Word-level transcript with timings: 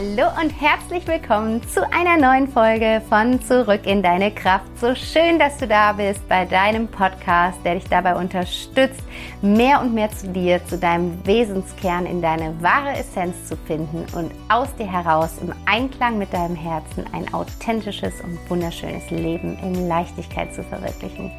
Hallo 0.00 0.28
und 0.40 0.48
herzlich 0.58 1.06
willkommen 1.06 1.62
zu 1.68 1.82
einer 1.92 2.16
neuen 2.16 2.48
Folge 2.48 3.02
von 3.10 3.38
Zurück 3.42 3.82
in 3.84 4.02
deine 4.02 4.30
Kraft. 4.30 4.64
So 4.80 4.94
schön, 4.94 5.38
dass 5.38 5.58
du 5.58 5.68
da 5.68 5.92
bist 5.92 6.26
bei 6.26 6.46
deinem 6.46 6.88
Podcast, 6.88 7.58
der 7.66 7.74
dich 7.74 7.84
dabei 7.84 8.14
unterstützt, 8.14 9.02
mehr 9.42 9.78
und 9.78 9.92
mehr 9.92 10.10
zu 10.10 10.28
dir, 10.28 10.64
zu 10.64 10.78
deinem 10.78 11.20
Wesenskern, 11.26 12.06
in 12.06 12.22
deine 12.22 12.54
wahre 12.62 12.96
Essenz 12.96 13.46
zu 13.46 13.58
finden 13.58 14.06
und 14.16 14.32
aus 14.48 14.74
dir 14.76 14.90
heraus 14.90 15.36
im 15.42 15.52
Einklang 15.66 16.16
mit 16.16 16.32
deinem 16.32 16.56
Herzen 16.56 17.04
ein 17.12 17.34
authentisches 17.34 18.22
und 18.22 18.38
wunderschönes 18.48 19.10
Leben 19.10 19.58
in 19.58 19.86
Leichtigkeit 19.86 20.54
zu 20.54 20.62
verwirklichen. 20.62 21.30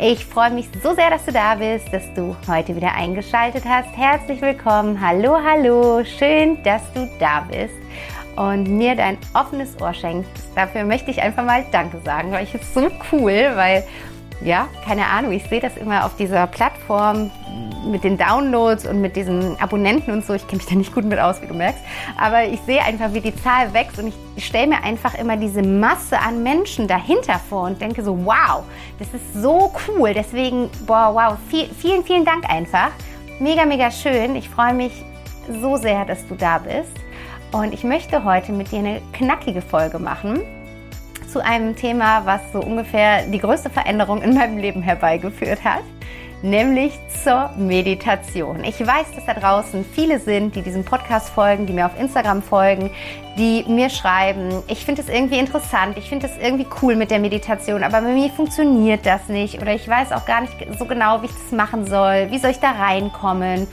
Ich 0.00 0.24
freue 0.24 0.52
mich 0.52 0.70
so 0.82 0.94
sehr, 0.94 1.10
dass 1.10 1.26
du 1.26 1.32
da 1.32 1.56
bist, 1.56 1.92
dass 1.92 2.14
du 2.14 2.34
heute 2.48 2.74
wieder 2.76 2.94
eingeschaltet 2.94 3.64
hast. 3.66 3.94
Herzlich 3.94 4.40
willkommen. 4.40 4.98
Hallo, 5.06 5.36
hallo. 5.36 6.02
Schön, 6.02 6.62
dass 6.62 6.80
du 6.94 7.06
da 7.20 7.40
bist 7.40 7.85
und 8.36 8.68
mir 8.68 8.94
dein 8.94 9.18
offenes 9.34 9.80
Ohr 9.80 9.94
schenkst. 9.94 10.30
Dafür 10.54 10.84
möchte 10.84 11.10
ich 11.10 11.22
einfach 11.22 11.44
mal 11.44 11.64
Danke 11.72 12.00
sagen, 12.04 12.32
weil 12.32 12.44
ich 12.44 12.54
es 12.54 12.74
so 12.74 12.88
cool, 13.12 13.52
weil 13.54 13.84
ja, 14.44 14.68
keine 14.84 15.06
Ahnung, 15.06 15.32
ich 15.32 15.44
sehe 15.44 15.60
das 15.60 15.76
immer 15.76 16.04
auf 16.04 16.16
dieser 16.16 16.46
Plattform 16.46 17.30
mit 17.90 18.04
den 18.04 18.18
Downloads 18.18 18.86
und 18.86 19.00
mit 19.00 19.16
diesen 19.16 19.58
Abonnenten 19.60 20.12
und 20.12 20.26
so. 20.26 20.34
Ich 20.34 20.46
kenne 20.46 20.58
mich 20.58 20.66
da 20.66 20.74
nicht 20.74 20.94
gut 20.94 21.04
mit 21.04 21.18
aus, 21.18 21.40
wie 21.40 21.46
du 21.46 21.54
merkst. 21.54 21.80
Aber 22.20 22.44
ich 22.44 22.60
sehe 22.62 22.82
einfach, 22.82 23.12
wie 23.14 23.20
die 23.20 23.34
Zahl 23.34 23.72
wächst 23.72 23.98
und 23.98 24.12
ich 24.36 24.44
stelle 24.44 24.66
mir 24.66 24.84
einfach 24.84 25.14
immer 25.14 25.36
diese 25.36 25.62
Masse 25.62 26.18
an 26.18 26.42
Menschen 26.42 26.86
dahinter 26.86 27.40
vor 27.48 27.62
und 27.62 27.80
denke 27.80 28.02
so, 28.02 28.26
wow, 28.26 28.64
das 28.98 29.08
ist 29.14 29.42
so 29.42 29.72
cool. 29.88 30.12
Deswegen, 30.12 30.68
boah, 30.86 31.14
wow, 31.14 31.38
viel, 31.48 31.68
vielen, 31.74 32.04
vielen 32.04 32.24
Dank 32.24 32.48
einfach. 32.50 32.90
Mega, 33.40 33.64
mega 33.64 33.90
schön. 33.90 34.36
Ich 34.36 34.48
freue 34.48 34.74
mich 34.74 34.92
so 35.62 35.76
sehr, 35.76 36.04
dass 36.04 36.26
du 36.26 36.34
da 36.34 36.58
bist. 36.58 37.05
Und 37.52 37.72
ich 37.72 37.84
möchte 37.84 38.24
heute 38.24 38.52
mit 38.52 38.72
dir 38.72 38.80
eine 38.80 39.00
knackige 39.12 39.62
Folge 39.62 39.98
machen 39.98 40.40
zu 41.32 41.44
einem 41.44 41.76
Thema, 41.76 42.24
was 42.24 42.40
so 42.52 42.60
ungefähr 42.60 43.26
die 43.26 43.38
größte 43.38 43.70
Veränderung 43.70 44.22
in 44.22 44.34
meinem 44.34 44.58
Leben 44.58 44.82
herbeigeführt 44.82 45.64
hat, 45.64 45.82
nämlich 46.42 46.92
zur 47.22 47.50
Meditation. 47.56 48.62
Ich 48.64 48.78
weiß, 48.78 49.12
dass 49.14 49.26
da 49.26 49.34
draußen 49.34 49.84
viele 49.84 50.20
sind, 50.20 50.54
die 50.54 50.62
diesem 50.62 50.84
Podcast 50.84 51.30
folgen, 51.30 51.66
die 51.66 51.72
mir 51.72 51.86
auf 51.86 51.98
Instagram 51.98 52.42
folgen, 52.42 52.90
die 53.38 53.64
mir 53.68 53.90
schreiben, 53.90 54.62
ich 54.68 54.84
finde 54.84 55.02
es 55.02 55.08
irgendwie 55.08 55.38
interessant, 55.38 55.98
ich 55.98 56.08
finde 56.08 56.26
es 56.26 56.36
irgendwie 56.38 56.66
cool 56.82 56.96
mit 56.96 57.10
der 57.10 57.18
Meditation, 57.18 57.84
aber 57.84 58.00
bei 58.00 58.12
mir 58.12 58.30
funktioniert 58.30 59.04
das 59.04 59.28
nicht 59.28 59.60
oder 59.60 59.74
ich 59.74 59.88
weiß 59.88 60.12
auch 60.12 60.24
gar 60.24 60.42
nicht 60.42 60.54
so 60.78 60.86
genau, 60.86 61.22
wie 61.22 61.26
ich 61.26 61.32
das 61.32 61.52
machen 61.52 61.86
soll, 61.86 62.30
wie 62.30 62.38
soll 62.38 62.50
ich 62.50 62.60
da 62.60 62.70
reinkommen 62.70 63.66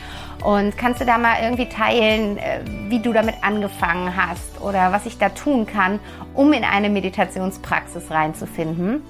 und 0.43 0.77
kannst 0.77 0.99
du 0.99 1.05
da 1.05 1.17
mal 1.17 1.37
irgendwie 1.41 1.69
teilen, 1.69 2.37
äh, 2.37 2.59
wie 2.89 2.99
du 2.99 3.13
damit 3.13 3.35
angefangen 3.41 4.15
hast 4.15 4.61
oder 4.61 4.91
was 4.91 5.05
ich 5.05 5.17
da 5.17 5.29
tun 5.29 5.65
kann, 5.65 5.99
um 6.33 6.51
in 6.51 6.63
eine 6.63 6.89
Meditationspraxis 6.89 8.11
reinzufinden? 8.11 9.01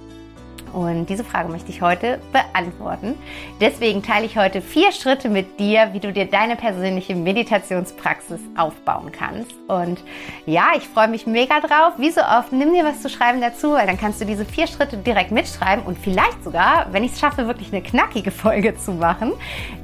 Und 0.74 1.06
diese 1.06 1.24
Frage 1.24 1.50
möchte 1.50 1.70
ich 1.70 1.82
heute 1.82 2.20
beantworten. 2.32 3.16
Deswegen 3.62 4.02
teile 4.02 4.26
ich 4.26 4.38
heute 4.38 4.62
vier 4.62 4.92
Schritte 4.92 5.30
mit 5.30 5.60
dir, 5.60 5.90
wie 5.94 6.00
du 6.00 6.12
dir 6.12 6.26
deine 6.26 6.56
persönliche 6.56 7.16
Meditationspraxis 7.16 8.40
aufbauen 8.58 9.12
kannst. 9.12 9.54
Und 9.68 10.04
ja, 10.46 10.72
ich 10.76 10.88
freue 10.88 11.08
mich 11.08 11.28
mega 11.28 11.60
drauf. 11.60 11.94
Wie 11.98 12.10
so 12.10 12.22
oft, 12.22 12.52
nimm 12.52 12.74
dir 12.74 12.84
was 12.84 13.02
zu 13.02 13.10
schreiben 13.10 13.40
dazu, 13.40 13.72
weil 13.74 13.86
dann 13.86 13.98
kannst 13.98 14.20
du 14.20 14.26
diese 14.26 14.46
vier 14.46 14.68
Schritte 14.68 14.98
direkt 14.98 15.32
mitschreiben 15.32 15.86
und 15.86 15.98
vielleicht 15.98 16.44
sogar, 16.44 16.88
wenn 16.92 17.04
ich 17.04 17.14
es 17.14 17.20
schaffe, 17.20 17.48
wirklich 17.48 17.72
eine 17.72 17.84
knackige 17.84 18.32
Folge 18.32 18.76
zu 18.76 18.94
machen, 18.94 19.34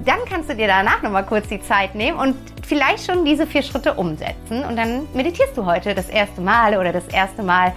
dann 0.06 0.20
kannst 0.28 0.50
du 0.50 0.56
dir 0.56 0.68
danach 0.68 1.02
nochmal 1.04 1.26
kurz 1.26 1.48
die 1.48 1.62
Zeit 1.62 1.96
nehmen 1.96 2.18
und 2.18 2.36
vielleicht 2.66 3.06
schon 3.06 3.26
diese 3.26 3.48
vier 3.48 3.64
Schritte 3.64 3.94
umsetzen. 3.94 4.64
Und 4.64 4.76
dann 4.76 5.08
meditierst 5.14 5.58
du 5.58 5.66
heute 5.66 5.96
das 5.96 6.10
erste 6.10 6.42
Mal 6.42 6.78
oder 6.78 6.92
das 6.94 7.08
erste 7.08 7.44
Mal 7.44 7.74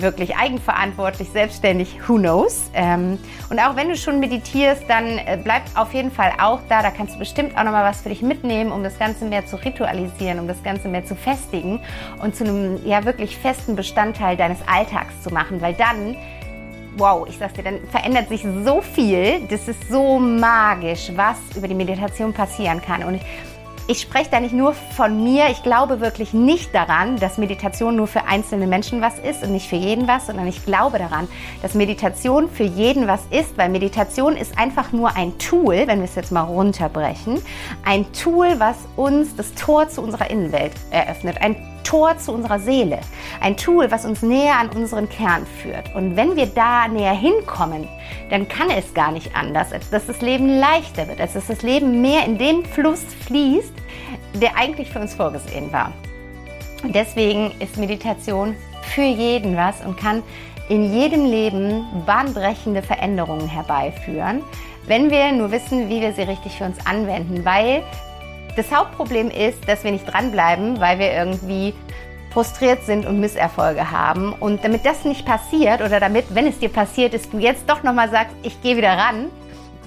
wirklich 0.00 0.36
eigenverantwortlich, 0.36 1.30
selbstständig, 1.30 1.98
who 2.06 2.16
knows. 2.16 2.70
Ähm, 2.74 3.18
und 3.50 3.58
auch 3.58 3.76
wenn 3.76 3.88
du 3.88 3.96
schon 3.96 4.20
meditierst, 4.20 4.84
dann 4.88 5.18
äh, 5.18 5.38
bleib 5.42 5.62
auf 5.74 5.94
jeden 5.94 6.10
Fall 6.10 6.32
auch 6.40 6.60
da. 6.68 6.82
Da 6.82 6.90
kannst 6.90 7.14
du 7.14 7.18
bestimmt 7.18 7.56
auch 7.56 7.64
nochmal 7.64 7.84
was 7.84 8.02
für 8.02 8.10
dich 8.10 8.22
mitnehmen, 8.22 8.72
um 8.72 8.82
das 8.82 8.98
Ganze 8.98 9.24
mehr 9.24 9.46
zu 9.46 9.56
ritualisieren, 9.56 10.38
um 10.38 10.48
das 10.48 10.62
Ganze 10.62 10.88
mehr 10.88 11.04
zu 11.04 11.14
festigen 11.14 11.80
und 12.22 12.36
zu 12.36 12.44
einem 12.44 12.86
ja 12.86 13.04
wirklich 13.04 13.36
festen 13.36 13.76
Bestandteil 13.76 14.36
deines 14.36 14.58
Alltags 14.66 15.22
zu 15.22 15.32
machen, 15.32 15.60
weil 15.60 15.74
dann 15.74 16.16
wow, 16.98 17.26
ich 17.28 17.36
sag's 17.38 17.52
dir, 17.54 17.62
dann 17.62 17.80
verändert 17.90 18.28
sich 18.28 18.44
so 18.64 18.80
viel. 18.80 19.46
Das 19.48 19.68
ist 19.68 19.90
so 19.90 20.18
magisch, 20.18 21.12
was 21.14 21.36
über 21.54 21.68
die 21.68 21.74
Meditation 21.74 22.32
passieren 22.32 22.80
kann. 22.80 23.04
Und 23.04 23.20
ich, 23.88 24.00
spreche 24.00 24.30
da 24.30 24.40
nicht 24.40 24.54
nur 24.54 24.72
von 24.72 25.22
mir. 25.22 25.46
Ich 25.50 25.62
glaube 25.62 26.00
wirklich 26.00 26.32
nicht 26.32 26.74
daran, 26.74 27.16
dass 27.16 27.38
Meditation 27.38 27.96
nur 27.96 28.06
für 28.06 28.24
einzelne 28.24 28.66
Menschen 28.66 29.00
was 29.00 29.18
ist 29.18 29.42
und 29.42 29.52
nicht 29.52 29.68
für 29.68 29.76
jeden 29.76 30.08
was, 30.08 30.26
sondern 30.26 30.46
ich 30.46 30.64
glaube 30.64 30.98
daran, 30.98 31.28
dass 31.62 31.74
Meditation 31.74 32.50
für 32.50 32.64
jeden 32.64 33.06
was 33.06 33.22
ist, 33.30 33.56
weil 33.56 33.68
Meditation 33.68 34.36
ist 34.36 34.58
einfach 34.58 34.92
nur 34.92 35.16
ein 35.16 35.38
Tool, 35.38 35.86
wenn 35.86 35.98
wir 35.98 36.04
es 36.04 36.14
jetzt 36.14 36.32
mal 36.32 36.42
runterbrechen, 36.42 37.40
ein 37.84 38.12
Tool, 38.12 38.58
was 38.58 38.76
uns 38.96 39.36
das 39.36 39.54
Tor 39.54 39.88
zu 39.88 40.02
unserer 40.02 40.30
Innenwelt 40.30 40.72
eröffnet, 40.90 41.40
ein 41.40 41.56
Tor 41.86 42.18
zu 42.18 42.32
unserer 42.32 42.58
Seele, 42.58 42.98
ein 43.40 43.56
Tool, 43.56 43.90
was 43.92 44.04
uns 44.04 44.20
näher 44.20 44.58
an 44.58 44.70
unseren 44.70 45.08
Kern 45.08 45.46
führt. 45.62 45.94
Und 45.94 46.16
wenn 46.16 46.34
wir 46.34 46.46
da 46.46 46.88
näher 46.88 47.14
hinkommen, 47.14 47.86
dann 48.28 48.48
kann 48.48 48.70
es 48.70 48.92
gar 48.92 49.12
nicht 49.12 49.36
anders, 49.36 49.72
als 49.72 49.88
dass 49.90 50.06
das 50.06 50.20
Leben 50.20 50.58
leichter 50.58 51.06
wird, 51.06 51.20
als 51.20 51.34
dass 51.34 51.46
das 51.46 51.62
Leben 51.62 52.02
mehr 52.02 52.24
in 52.24 52.38
dem 52.38 52.64
Fluss 52.64 53.04
fließt, 53.26 53.72
der 54.34 54.56
eigentlich 54.56 54.90
für 54.90 54.98
uns 54.98 55.14
vorgesehen 55.14 55.72
war. 55.72 55.92
Und 56.82 56.94
deswegen 56.94 57.52
ist 57.60 57.76
Meditation 57.76 58.56
für 58.82 59.02
jeden 59.02 59.56
was 59.56 59.80
und 59.84 59.96
kann 59.96 60.24
in 60.68 60.92
jedem 60.92 61.24
Leben 61.24 61.86
bahnbrechende 62.04 62.82
Veränderungen 62.82 63.48
herbeiführen, 63.48 64.42
wenn 64.88 65.10
wir 65.10 65.30
nur 65.32 65.52
wissen, 65.52 65.88
wie 65.88 66.00
wir 66.00 66.12
sie 66.12 66.22
richtig 66.22 66.58
für 66.58 66.64
uns 66.64 66.84
anwenden, 66.84 67.44
weil 67.44 67.84
das 68.56 68.72
Hauptproblem 68.74 69.30
ist, 69.30 69.68
dass 69.68 69.84
wir 69.84 69.92
nicht 69.92 70.12
dranbleiben, 70.12 70.80
weil 70.80 70.98
wir 70.98 71.12
irgendwie 71.12 71.74
frustriert 72.30 72.84
sind 72.84 73.06
und 73.06 73.20
Misserfolge 73.20 73.90
haben. 73.90 74.32
Und 74.34 74.64
damit 74.64 74.84
das 74.84 75.04
nicht 75.04 75.24
passiert 75.24 75.80
oder 75.80 76.00
damit, 76.00 76.26
wenn 76.34 76.46
es 76.46 76.58
dir 76.58 76.68
passiert 76.68 77.14
ist, 77.14 77.32
du 77.32 77.38
jetzt 77.38 77.68
doch 77.68 77.82
nochmal 77.82 78.10
sagst, 78.10 78.34
ich 78.42 78.60
gehe 78.60 78.76
wieder 78.76 78.90
ran, 78.90 79.30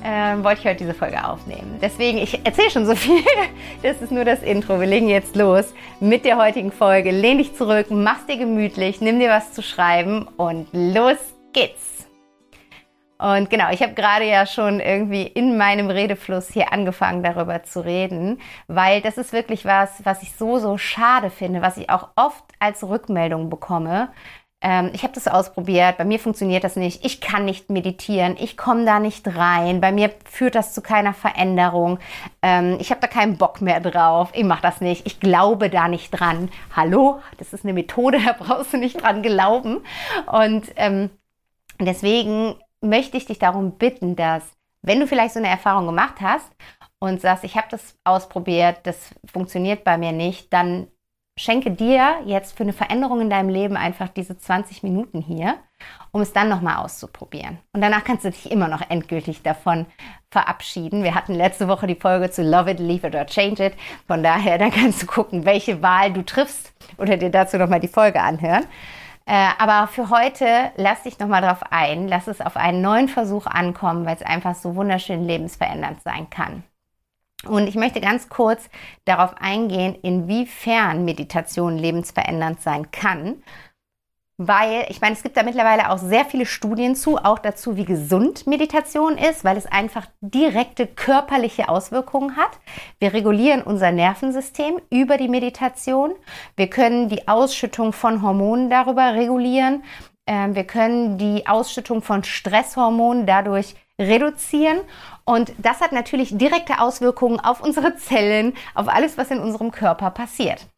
äh, 0.03 0.43
wollte 0.43 0.61
ich 0.61 0.65
heute 0.65 0.77
diese 0.77 0.93
Folge 0.93 1.23
aufnehmen. 1.23 1.77
Deswegen, 1.81 2.17
ich 2.17 2.43
erzähle 2.45 2.71
schon 2.71 2.85
so 2.85 2.95
viel. 2.95 3.21
Das 3.83 4.01
ist 4.01 4.11
nur 4.11 4.25
das 4.25 4.41
Intro. 4.41 4.79
Wir 4.79 4.87
legen 4.87 5.07
jetzt 5.07 5.35
los 5.35 5.73
mit 5.99 6.25
der 6.25 6.37
heutigen 6.37 6.71
Folge. 6.71 7.11
Lehn 7.11 7.37
dich 7.37 7.55
zurück, 7.55 7.87
mach's 7.89 8.25
dir 8.25 8.37
gemütlich, 8.37 8.99
nimm 8.99 9.19
dir 9.19 9.29
was 9.29 9.53
zu 9.53 9.61
schreiben 9.61 10.27
und 10.37 10.67
los 10.73 11.17
geht's. 11.53 11.98
Und 13.19 13.49
genau, 13.49 13.69
ich 13.71 13.81
habe 13.83 13.93
gerade 13.93 14.25
ja 14.25 14.45
schon 14.45 14.79
irgendwie 14.79 15.23
in 15.23 15.57
meinem 15.57 15.89
Redefluss 15.89 16.49
hier 16.51 16.71
angefangen, 16.71 17.21
darüber 17.21 17.63
zu 17.63 17.83
reden, 17.83 18.39
weil 18.67 19.01
das 19.01 19.17
ist 19.17 19.33
wirklich 19.33 19.65
was, 19.65 20.05
was 20.05 20.23
ich 20.23 20.33
so, 20.35 20.57
so 20.57 20.77
schade 20.77 21.29
finde, 21.29 21.61
was 21.61 21.75
ich 21.75 21.89
auch 21.89 22.09
oft 22.15 22.45
als 22.59 22.81
Rückmeldung 22.81 23.49
bekomme. 23.49 24.09
Ähm, 24.61 24.91
ich 24.93 25.03
habe 25.03 25.13
das 25.13 25.27
ausprobiert, 25.27 25.97
bei 25.97 26.05
mir 26.05 26.19
funktioniert 26.19 26.63
das 26.63 26.77
nicht, 26.77 27.05
ich 27.05 27.19
kann 27.19 27.43
nicht 27.45 27.69
meditieren, 27.69 28.37
ich 28.39 28.55
komme 28.57 28.85
da 28.85 28.99
nicht 28.99 29.27
rein, 29.27 29.81
bei 29.81 29.91
mir 29.91 30.11
führt 30.25 30.55
das 30.55 30.73
zu 30.73 30.81
keiner 30.81 31.13
Veränderung, 31.13 31.99
ähm, 32.41 32.77
ich 32.79 32.89
habe 32.91 33.01
da 33.01 33.07
keinen 33.07 33.37
Bock 33.37 33.61
mehr 33.61 33.79
drauf, 33.81 34.31
ich 34.33 34.43
mache 34.45 34.61
das 34.61 34.81
nicht, 34.81 35.05
ich 35.05 35.19
glaube 35.19 35.69
da 35.69 35.87
nicht 35.89 36.11
dran. 36.11 36.49
Hallo, 36.75 37.21
das 37.37 37.53
ist 37.53 37.65
eine 37.65 37.73
Methode, 37.73 38.19
da 38.25 38.33
brauchst 38.33 38.73
du 38.73 38.77
nicht 38.77 39.01
dran 39.01 39.23
glauben. 39.23 39.81
Und 40.25 40.65
ähm, 40.77 41.09
deswegen 41.79 42.55
möchte 42.81 43.17
ich 43.17 43.25
dich 43.25 43.39
darum 43.39 43.77
bitten, 43.77 44.15
dass, 44.15 44.43
wenn 44.81 44.99
du 44.99 45.07
vielleicht 45.07 45.33
so 45.33 45.39
eine 45.39 45.49
Erfahrung 45.49 45.85
gemacht 45.85 46.21
hast 46.21 46.51
und 46.99 47.21
sagst, 47.21 47.43
ich 47.43 47.55
habe 47.55 47.67
das 47.69 47.95
ausprobiert, 48.03 48.79
das 48.83 49.13
funktioniert 49.25 49.83
bei 49.83 49.97
mir 49.97 50.11
nicht, 50.11 50.53
dann 50.53 50.87
schenke 51.39 51.71
dir 51.71 52.19
jetzt 52.25 52.57
für 52.57 52.63
eine 52.63 52.73
Veränderung 52.73 53.21
in 53.21 53.29
deinem 53.29 53.47
Leben 53.47 53.77
einfach 53.77 54.09
diese 54.09 54.37
20 54.37 54.83
Minuten 54.83 55.21
hier, 55.21 55.55
um 56.11 56.19
es 56.19 56.33
dann 56.33 56.49
nochmal 56.49 56.83
auszuprobieren. 56.83 57.59
Und 57.71 57.79
danach 57.79 58.03
kannst 58.03 58.25
du 58.25 58.29
dich 58.29 58.51
immer 58.51 58.67
noch 58.67 58.81
endgültig 58.89 59.41
davon 59.41 59.85
verabschieden. 60.31 61.01
Wir 61.01 61.15
hatten 61.15 61.33
letzte 61.33 61.69
Woche 61.69 61.87
die 61.87 61.95
Folge 61.95 62.29
zu 62.29 62.43
Love 62.43 62.71
It, 62.71 62.79
Leave 62.79 63.07
It 63.07 63.15
or 63.15 63.25
Change 63.25 63.67
It. 63.67 63.73
Von 64.05 64.21
daher, 64.21 64.57
dann 64.57 64.71
kannst 64.71 65.01
du 65.01 65.05
gucken, 65.05 65.45
welche 65.45 65.81
Wahl 65.81 66.11
du 66.11 66.25
triffst 66.25 66.73
oder 66.97 67.15
dir 67.15 67.29
dazu 67.29 67.57
nochmal 67.57 67.79
die 67.79 67.87
Folge 67.87 68.21
anhören. 68.21 68.65
Äh, 69.25 69.49
aber 69.57 69.87
für 69.87 70.09
heute 70.09 70.71
lass 70.75 71.03
dich 71.03 71.19
nochmal 71.19 71.41
drauf 71.41 71.61
ein, 71.69 72.07
lass 72.07 72.27
es 72.27 72.41
auf 72.41 72.57
einen 72.57 72.81
neuen 72.81 73.07
Versuch 73.07 73.45
ankommen, 73.45 74.05
weil 74.05 74.15
es 74.15 74.23
einfach 74.23 74.55
so 74.55 74.75
wunderschön 74.75 75.23
lebensverändernd 75.25 76.01
sein 76.01 76.29
kann. 76.29 76.63
Und 77.45 77.67
ich 77.67 77.75
möchte 77.75 78.01
ganz 78.01 78.27
kurz 78.27 78.69
darauf 79.05 79.35
eingehen, 79.39 79.95
inwiefern 80.01 81.05
Meditation 81.05 81.77
lebensverändernd 81.77 82.61
sein 82.61 82.91
kann. 82.91 83.43
Weil 84.41 84.85
ich 84.87 85.01
meine, 85.01 85.15
es 85.15 85.21
gibt 85.21 85.35
da 85.35 85.43
mittlerweile 85.43 85.91
auch 85.91 85.97
sehr 85.97 86.23
viele 86.23 86.45
Studien 86.45 86.95
zu, 86.95 87.17
auch 87.17 87.39
dazu, 87.39 87.75
wie 87.75 87.83
gesund 87.83 88.47
Meditation 88.47 89.17
ist, 89.17 89.43
weil 89.43 89.57
es 89.57 89.65
einfach 89.65 90.07
direkte 90.21 90.87
körperliche 90.87 91.67
Auswirkungen 91.67 92.37
hat. 92.37 92.51
Wir 92.99 93.13
regulieren 93.13 93.61
unser 93.61 93.91
Nervensystem 93.91 94.79
über 94.89 95.17
die 95.17 95.27
Meditation. 95.27 96.13
Wir 96.55 96.69
können 96.69 97.09
die 97.09 97.27
Ausschüttung 97.27 97.91
von 97.91 98.21
Hormonen 98.21 98.69
darüber 98.69 99.13
regulieren. 99.13 99.83
Ähm, 100.25 100.55
wir 100.55 100.63
können 100.63 101.17
die 101.17 101.45
Ausschüttung 101.45 102.01
von 102.01 102.23
Stresshormonen 102.23 103.25
dadurch 103.25 103.75
reduzieren. 103.99 104.79
Und 105.25 105.51
das 105.57 105.81
hat 105.81 105.91
natürlich 105.91 106.37
direkte 106.37 106.79
Auswirkungen 106.79 107.41
auf 107.41 107.61
unsere 107.61 107.97
Zellen, 107.97 108.53
auf 108.73 108.87
alles, 108.87 109.17
was 109.17 109.31
in 109.31 109.39
unserem 109.39 109.71
Körper 109.71 110.11
passiert. 110.11 110.68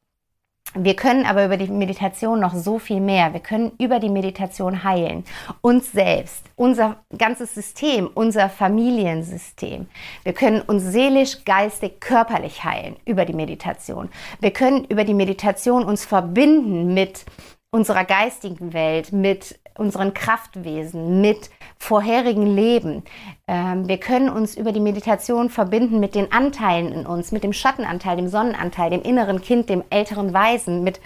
Wir 0.73 0.95
können 0.95 1.25
aber 1.25 1.45
über 1.45 1.57
die 1.57 1.68
Meditation 1.68 2.39
noch 2.39 2.53
so 2.53 2.79
viel 2.79 3.01
mehr. 3.01 3.33
Wir 3.33 3.41
können 3.41 3.73
über 3.77 4.00
die 4.00 4.09
Meditation 4.09 4.85
heilen. 4.85 5.25
Uns 5.59 5.91
selbst, 5.91 6.45
unser 6.56 7.03
ganzes 7.18 7.53
System, 7.53 8.09
unser 8.13 8.50
Familiensystem. 8.50 9.88
Wir 10.23 10.33
können 10.33 10.62
uns 10.62 10.83
seelisch, 10.83 11.44
geistig, 11.44 12.00
körperlich 12.00 12.63
heilen 12.63 12.95
über 13.06 13.25
die 13.25 13.33
Meditation. 13.33 14.09
Wir 14.39 14.51
können 14.51 14.85
über 14.85 15.03
die 15.03 15.13
Meditation 15.13 15.83
uns 15.83 16.06
verbinden 16.06 16.94
mit 16.94 17.25
unserer 17.71 18.06
geistigen 18.06 18.74
Welt, 18.74 19.12
mit 19.12 19.59
unseren 19.77 20.13
Kraftwesen, 20.13 21.21
mit 21.21 21.50
vorherigen 21.77 22.45
Leben. 22.45 23.03
Ähm, 23.47 23.88
wir 23.88 23.97
können 23.97 24.29
uns 24.29 24.56
über 24.56 24.71
die 24.71 24.79
Meditation 24.79 25.50
verbinden 25.50 26.00
mit 26.00 26.15
den 26.15 26.31
Anteilen 26.31 26.91
in 26.91 27.06
uns, 27.06 27.31
mit 27.31 27.44
dem 27.44 27.53
Schattenanteil, 27.53 28.18
dem 28.18 28.27
Sonnenanteil, 28.27 28.89
dem 28.89 29.01
inneren 29.01 29.41
Kind, 29.41 29.69
dem 29.69 29.83
älteren 29.89 30.33
Weisen, 30.33 30.83
mit 30.83 31.00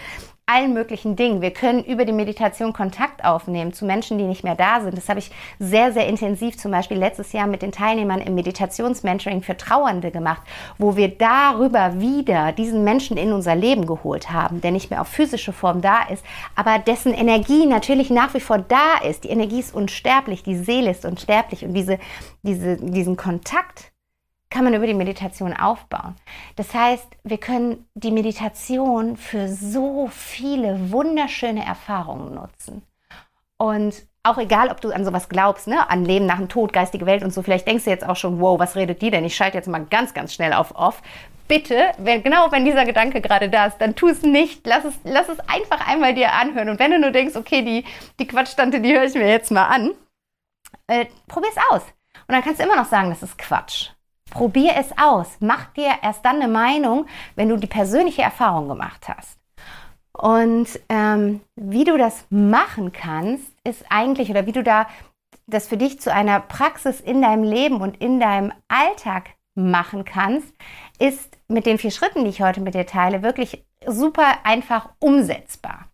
allen 0.48 0.74
möglichen 0.74 1.16
Dingen. 1.16 1.42
Wir 1.42 1.52
können 1.52 1.84
über 1.84 2.06
die 2.06 2.12
Meditation 2.12 2.72
Kontakt 2.72 3.26
aufnehmen 3.26 3.74
zu 3.74 3.84
Menschen, 3.84 4.20
die 4.20 4.26
nicht 4.26 4.44
mehr 4.44 4.56
da 4.56 4.82
sind. 4.82 4.96
Das 4.96 5.10
habe 5.10 5.20
ich 5.20 5.32
sehr, 5.58 5.92
sehr 5.92 6.08
intensiv 6.08 6.58
zum 6.58 6.72
Beispiel 6.72 6.98
letztes 6.98 7.34
Jahr 7.34 7.48
mit 7.48 7.64
den 7.64 7.72
Teilnehmern 7.72 8.22
im 8.22 8.36
Meditationsmentoring 8.36 9.42
für 9.42 9.58
Trauernde 9.58 10.12
gemacht, 10.12 10.42
wo 10.78 10.96
wir 10.96 11.10
darüber 11.10 12.00
wieder 12.00 12.52
diesen 12.52 12.84
Menschen 12.84 13.18
in 13.18 13.34
unser 13.34 13.56
Leben 13.56 13.88
geholt 13.88 14.32
haben, 14.32 14.62
der 14.62 14.72
nicht 14.72 14.92
mehr 14.92 15.02
auf 15.02 15.08
physische 15.08 15.52
Form 15.52 15.82
da 15.82 16.04
ist, 16.04 16.24
aber 16.56 16.78
dessen 16.78 17.14
Energie 17.14 17.66
natürlich 17.66 18.12
nach 18.12 18.34
wie 18.36 18.40
vor 18.40 18.60
da 18.60 18.98
ist. 19.04 19.24
Die 19.24 19.30
Energie 19.30 19.60
ist 19.60 19.74
unsterblich, 19.74 20.44
die 20.44 20.58
Seele 20.58 20.92
ist 20.92 21.06
unsterblich 21.06 21.66
und 21.66 21.74
diese, 21.74 21.98
diese, 22.44 22.78
diesen 22.78 23.18
Kontakt 23.18 23.95
kann 24.56 24.64
man 24.64 24.74
über 24.74 24.88
die 24.88 24.94
Meditation 24.94 25.52
aufbauen. 25.52 26.16
Das 26.56 26.74
heißt, 26.74 27.06
wir 27.26 27.38
können 27.38 27.90
die 27.94 28.12
Meditation 28.12 29.18
für 29.18 29.50
so 29.50 30.08
viele 30.08 30.94
wunderschöne 30.94 31.66
Erfahrungen 31.66 32.36
nutzen. 32.36 32.82
Und 33.58 33.96
auch 34.24 34.38
egal, 34.38 34.70
ob 34.70 34.80
du 34.80 34.94
an 34.94 35.04
sowas 35.04 35.28
glaubst, 35.28 35.68
ne, 35.68 35.90
an 35.90 36.06
Leben 36.06 36.26
nach 36.26 36.38
dem 36.38 36.48
Tod, 36.48 36.72
geistige 36.72 37.06
Welt 37.06 37.22
und 37.22 37.34
so, 37.34 37.42
vielleicht 37.42 37.68
denkst 37.68 37.84
du 37.84 37.90
jetzt 37.90 38.08
auch 38.08 38.16
schon, 38.16 38.40
wow, 38.40 38.58
was 38.58 38.78
redet 38.78 39.02
die 39.02 39.12
denn? 39.12 39.26
Ich 39.26 39.36
schalte 39.36 39.58
jetzt 39.58 39.68
mal 39.68 39.86
ganz, 39.90 40.14
ganz 40.14 40.34
schnell 40.34 40.54
auf 40.54 40.74
off. 40.74 41.02
Bitte, 41.50 41.92
wenn, 41.98 42.24
genau 42.24 42.50
wenn 42.54 42.64
dieser 42.64 42.86
Gedanke 42.86 43.20
gerade 43.20 43.50
da 43.50 43.66
ist, 43.66 43.80
dann 43.80 43.94
tu 43.94 44.08
es 44.08 44.22
nicht. 44.22 44.66
Lass 44.66 44.86
es, 44.86 44.94
lass 45.04 45.28
es 45.28 45.40
einfach 45.50 45.86
einmal 45.86 46.16
dir 46.16 46.32
anhören. 46.32 46.70
Und 46.70 46.80
wenn 46.80 46.92
du 46.92 47.00
nur 47.00 47.12
denkst, 47.12 47.36
okay, 47.36 47.62
die, 47.62 47.84
die 48.20 48.28
Quatschtante, 48.28 48.80
die 48.80 48.94
höre 48.94 49.04
ich 49.04 49.16
mir 49.16 49.28
jetzt 49.28 49.52
mal 49.52 49.68
an, 49.68 49.92
äh, 50.88 51.08
probier 51.28 51.50
es 51.50 51.58
aus. 51.72 51.84
Und 52.26 52.34
dann 52.36 52.42
kannst 52.42 52.62
du 52.62 52.64
immer 52.64 52.78
noch 52.78 52.88
sagen, 52.88 53.10
das 53.10 53.22
ist 53.22 53.38
Quatsch. 53.38 53.90
Probier 54.36 54.74
es 54.76 54.90
aus. 54.98 55.38
Mach 55.40 55.68
dir 55.68 55.94
erst 56.04 56.26
dann 56.26 56.42
eine 56.42 56.50
Meinung, 56.50 57.06
wenn 57.38 57.48
du 57.48 57.56
die 57.56 57.68
persönliche 57.68 58.22
Erfahrung 58.22 58.68
gemacht 58.68 59.08
hast. 59.08 59.40
Und 60.12 60.68
ähm, 60.90 61.40
wie 61.56 61.86
du 61.86 61.98
das 61.98 62.26
machen 62.30 62.92
kannst, 62.92 63.50
ist 63.64 63.86
eigentlich, 63.90 64.30
oder 64.30 64.46
wie 64.46 64.52
du 64.52 64.62
da 64.62 64.88
das 65.48 65.70
für 65.70 65.78
dich 65.78 66.02
zu 66.02 66.12
einer 66.12 66.42
Praxis 66.42 67.00
in 67.00 67.22
deinem 67.22 67.44
Leben 67.44 67.80
und 67.80 68.02
in 68.02 68.20
deinem 68.20 68.52
Alltag 68.68 69.30
machen 69.54 70.04
kannst, 70.04 70.54
ist 71.00 71.38
mit 71.48 71.66
den 71.66 71.78
vier 71.78 71.92
Schritten, 71.92 72.26
die 72.26 72.30
ich 72.30 72.42
heute 72.42 72.60
mit 72.60 72.74
dir 72.74 72.86
teile, 72.86 73.24
wirklich 73.24 73.64
super 73.88 74.40
einfach 74.44 74.90
umsetzbar. 75.00 75.88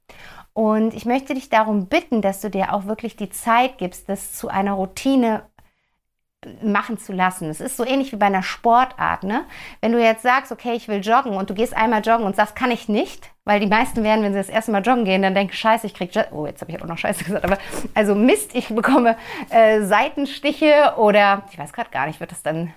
Und 0.53 0.95
ich 0.95 1.05
möchte 1.05 1.35
dich 1.35 1.49
darum 1.49 1.85
bitten, 1.85 2.23
dass 2.23 2.41
du 2.41 2.49
dir 2.49 2.73
auch 2.73 2.85
wirklich 2.85 3.15
die 3.17 3.29
Zeit 3.29 3.77
gibst, 3.77 4.09
das 4.09 4.33
zu 4.33 4.47
einer 4.47 4.73
Routine 4.73 5.43
machen 6.63 6.97
zu 6.97 7.13
lassen. 7.13 7.49
Es 7.49 7.61
ist 7.61 7.77
so 7.77 7.85
ähnlich 7.85 8.11
wie 8.11 8.15
bei 8.15 8.25
einer 8.25 8.41
Sportart. 8.41 9.23
Ne? 9.23 9.45
Wenn 9.79 9.91
du 9.91 10.01
jetzt 10.01 10.23
sagst, 10.23 10.51
okay, 10.51 10.73
ich 10.73 10.88
will 10.88 10.99
joggen 10.99 11.33
und 11.33 11.49
du 11.49 11.53
gehst 11.53 11.75
einmal 11.75 12.01
joggen 12.01 12.25
und 12.25 12.35
sagst, 12.35 12.55
kann 12.55 12.71
ich 12.71 12.89
nicht, 12.89 13.29
weil 13.45 13.59
die 13.59 13.67
meisten 13.67 14.03
werden, 14.03 14.23
wenn 14.23 14.33
sie 14.33 14.39
das 14.39 14.49
erste 14.49 14.71
Mal 14.71 14.81
joggen 14.81 15.05
gehen, 15.05 15.21
dann 15.21 15.35
denken, 15.35 15.53
scheiße, 15.53 15.85
ich 15.85 15.93
krieg, 15.93 16.11
oh, 16.31 16.47
jetzt 16.47 16.61
habe 16.61 16.71
ich 16.71 16.81
auch 16.81 16.88
noch 16.88 16.97
scheiße 16.97 17.23
gesagt, 17.25 17.45
aber 17.45 17.59
also 17.93 18.15
Mist, 18.15 18.55
ich 18.55 18.69
bekomme 18.69 19.17
äh, 19.49 19.81
Seitenstiche 19.81 20.95
oder 20.97 21.43
ich 21.51 21.59
weiß 21.59 21.73
gerade 21.73 21.91
gar 21.91 22.07
nicht, 22.07 22.19
wird 22.19 22.31
das 22.31 22.41
dann 22.41 22.73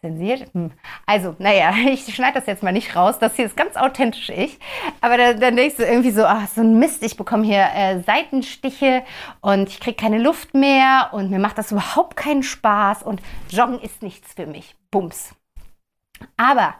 Zensiert? 0.00 0.52
Hm. 0.54 0.70
Also, 1.06 1.34
naja, 1.38 1.72
ich 1.88 2.14
schneide 2.14 2.34
das 2.34 2.46
jetzt 2.46 2.62
mal 2.62 2.72
nicht 2.72 2.94
raus. 2.94 3.18
Das 3.18 3.34
hier 3.34 3.46
ist 3.46 3.56
ganz 3.56 3.76
authentisch 3.76 4.28
ich. 4.30 4.58
Aber 5.00 5.16
dann, 5.16 5.40
dann 5.40 5.56
denkst 5.56 5.76
du 5.76 5.84
irgendwie 5.84 6.10
so, 6.12 6.24
ach, 6.24 6.46
so 6.48 6.60
ein 6.60 6.78
Mist, 6.78 7.02
ich 7.02 7.16
bekomme 7.16 7.44
hier 7.44 7.68
äh, 7.74 8.00
Seitenstiche 8.02 9.04
und 9.40 9.68
ich 9.68 9.80
kriege 9.80 9.96
keine 9.96 10.18
Luft 10.18 10.54
mehr 10.54 11.10
und 11.12 11.30
mir 11.30 11.38
macht 11.38 11.58
das 11.58 11.72
überhaupt 11.72 12.16
keinen 12.16 12.42
Spaß 12.42 13.02
und 13.02 13.20
Joggen 13.50 13.80
ist 13.80 14.02
nichts 14.02 14.34
für 14.34 14.46
mich. 14.46 14.76
Bums. 14.90 15.34
Aber 16.36 16.74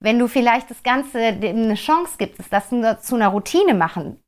wenn 0.00 0.18
du 0.18 0.28
vielleicht 0.28 0.70
das 0.70 0.82
Ganze 0.82 1.18
eine 1.18 1.74
Chance 1.74 2.14
gibst, 2.18 2.52
das 2.52 2.68
zu 2.68 3.14
einer 3.14 3.28
Routine 3.28 3.74
machen 3.74 4.20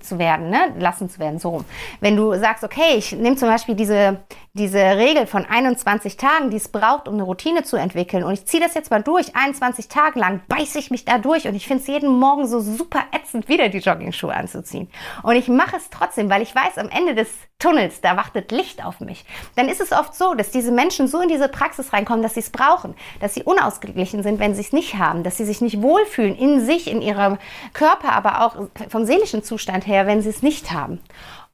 zu 0.00 0.18
werden, 0.18 0.50
ne? 0.50 0.74
lassen 0.78 1.08
zu 1.08 1.18
werden, 1.18 1.38
so 1.38 1.50
rum. 1.50 1.64
Wenn 2.00 2.16
du 2.16 2.34
sagst, 2.34 2.64
okay, 2.64 2.96
ich 2.96 3.12
nehme 3.12 3.36
zum 3.36 3.48
Beispiel 3.48 3.74
diese, 3.74 4.20
diese 4.52 4.78
Regel 4.78 5.26
von 5.26 5.44
21 5.44 6.16
Tagen, 6.16 6.50
die 6.50 6.56
es 6.56 6.68
braucht, 6.68 7.08
um 7.08 7.14
eine 7.14 7.22
Routine 7.22 7.62
zu 7.62 7.76
entwickeln 7.76 8.24
und 8.24 8.32
ich 8.32 8.46
ziehe 8.46 8.62
das 8.62 8.74
jetzt 8.74 8.90
mal 8.90 9.02
durch, 9.02 9.34
21 9.36 9.88
Tage 9.88 10.18
lang 10.18 10.40
beiße 10.48 10.78
ich 10.78 10.90
mich 10.90 11.04
da 11.04 11.18
durch 11.18 11.46
und 11.46 11.54
ich 11.54 11.66
finde 11.66 11.82
es 11.82 11.88
jeden 11.88 12.08
Morgen 12.18 12.46
so 12.46 12.60
super 12.60 13.04
ätzend, 13.12 13.48
wieder 13.48 13.68
die 13.68 13.78
Jogging-Schuhe 13.78 14.34
anzuziehen. 14.34 14.88
Und 15.22 15.36
ich 15.36 15.48
mache 15.48 15.76
es 15.76 15.90
trotzdem, 15.90 16.30
weil 16.30 16.42
ich 16.42 16.54
weiß, 16.54 16.78
am 16.78 16.88
Ende 16.88 17.14
des 17.14 17.28
Tunnels, 17.64 18.02
da 18.02 18.18
wartet 18.18 18.52
Licht 18.52 18.84
auf 18.84 19.00
mich. 19.00 19.24
Dann 19.56 19.70
ist 19.70 19.80
es 19.80 19.92
oft 19.92 20.14
so, 20.14 20.34
dass 20.34 20.50
diese 20.50 20.70
Menschen 20.70 21.08
so 21.08 21.20
in 21.20 21.30
diese 21.30 21.48
Praxis 21.48 21.94
reinkommen, 21.94 22.22
dass 22.22 22.34
sie 22.34 22.40
es 22.40 22.50
brauchen, 22.50 22.94
dass 23.20 23.32
sie 23.32 23.42
unausgeglichen 23.42 24.22
sind, 24.22 24.38
wenn 24.38 24.54
sie 24.54 24.60
es 24.60 24.74
nicht 24.74 24.96
haben, 24.96 25.22
dass 25.22 25.38
sie 25.38 25.46
sich 25.46 25.62
nicht 25.62 25.80
wohlfühlen 25.80 26.36
in 26.36 26.60
sich, 26.60 26.90
in 26.90 27.00
ihrem 27.00 27.38
Körper, 27.72 28.12
aber 28.12 28.44
auch 28.44 28.68
vom 28.90 29.06
seelischen 29.06 29.42
Zustand 29.42 29.86
her, 29.86 30.06
wenn 30.06 30.20
sie 30.20 30.28
es 30.28 30.42
nicht 30.42 30.72
haben. 30.72 31.00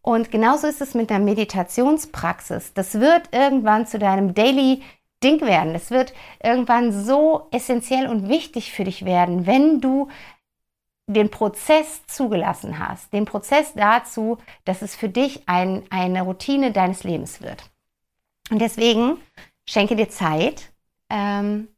Und 0.02 0.32
genauso 0.32 0.66
ist 0.66 0.80
es 0.80 0.94
mit 0.94 1.10
der 1.10 1.20
Meditationspraxis. 1.20 2.72
Das 2.74 2.98
wird 2.98 3.28
irgendwann 3.30 3.86
zu 3.86 4.00
deinem 4.00 4.34
Daily 4.34 4.82
Ding 5.22 5.40
werden. 5.42 5.74
Das 5.74 5.92
wird 5.92 6.12
irgendwann 6.42 6.90
so 6.92 7.46
essentiell 7.52 8.08
und 8.08 8.28
wichtig 8.28 8.72
für 8.72 8.82
dich 8.82 9.04
werden, 9.04 9.46
wenn 9.46 9.80
du 9.80 10.08
den 11.12 11.30
Prozess 11.30 12.06
zugelassen 12.06 12.78
hast, 12.78 13.12
den 13.12 13.24
Prozess 13.24 13.74
dazu, 13.74 14.38
dass 14.64 14.82
es 14.82 14.94
für 14.94 15.08
dich 15.08 15.48
ein, 15.48 15.84
eine 15.90 16.22
Routine 16.22 16.72
deines 16.72 17.04
Lebens 17.04 17.42
wird. 17.42 17.64
Und 18.50 18.60
deswegen 18.60 19.18
schenke 19.66 19.96
dir 19.96 20.08
Zeit, 20.08 20.72
ähm, 21.08 21.68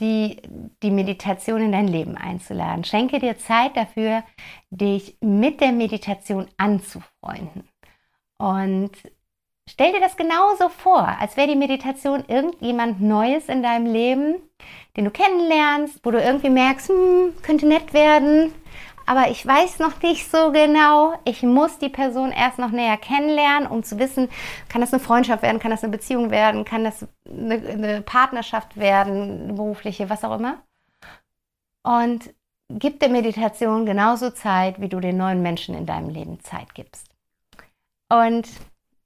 die, 0.00 0.40
die 0.82 0.90
Meditation 0.90 1.60
in 1.60 1.72
dein 1.72 1.88
Leben 1.88 2.16
einzuladen. 2.16 2.84
Schenke 2.84 3.18
dir 3.18 3.38
Zeit 3.38 3.76
dafür, 3.76 4.24
dich 4.70 5.16
mit 5.20 5.60
der 5.60 5.72
Meditation 5.72 6.48
anzufreunden. 6.56 7.68
Und 8.38 8.92
stell 9.70 9.92
dir 9.92 10.00
das 10.00 10.16
genauso 10.16 10.68
vor, 10.68 11.06
als 11.20 11.36
wäre 11.36 11.48
die 11.48 11.56
Meditation 11.56 12.24
irgendjemand 12.28 13.00
Neues 13.00 13.48
in 13.48 13.62
deinem 13.62 13.86
Leben, 13.86 14.36
den 14.96 15.04
du 15.04 15.10
kennenlernst, 15.10 16.00
wo 16.04 16.10
du 16.10 16.20
irgendwie 16.20 16.50
merkst, 16.50 16.88
hm, 16.88 17.34
könnte 17.42 17.66
nett 17.66 17.92
werden, 17.92 18.52
aber 19.10 19.28
ich 19.28 19.44
weiß 19.44 19.80
noch 19.80 20.00
nicht 20.02 20.30
so 20.30 20.52
genau. 20.52 21.14
Ich 21.24 21.42
muss 21.42 21.78
die 21.78 21.88
Person 21.88 22.30
erst 22.30 22.60
noch 22.60 22.70
näher 22.70 22.96
kennenlernen, 22.96 23.68
um 23.68 23.82
zu 23.82 23.98
wissen, 23.98 24.28
kann 24.68 24.80
das 24.80 24.92
eine 24.92 25.02
Freundschaft 25.02 25.42
werden, 25.42 25.58
kann 25.58 25.72
das 25.72 25.82
eine 25.82 25.90
Beziehung 25.90 26.30
werden, 26.30 26.64
kann 26.64 26.84
das 26.84 27.08
eine, 27.28 27.54
eine 27.54 28.02
Partnerschaft 28.02 28.76
werden, 28.76 29.42
eine 29.42 29.52
berufliche, 29.54 30.10
was 30.10 30.22
auch 30.22 30.38
immer. 30.38 30.62
Und 31.82 32.32
gib 32.68 33.00
der 33.00 33.08
Meditation 33.08 33.84
genauso 33.84 34.30
Zeit, 34.30 34.80
wie 34.80 34.88
du 34.88 35.00
den 35.00 35.16
neuen 35.16 35.42
Menschen 35.42 35.74
in 35.74 35.86
deinem 35.86 36.10
Leben 36.10 36.38
Zeit 36.40 36.72
gibst. 36.76 37.08
Und 38.08 38.46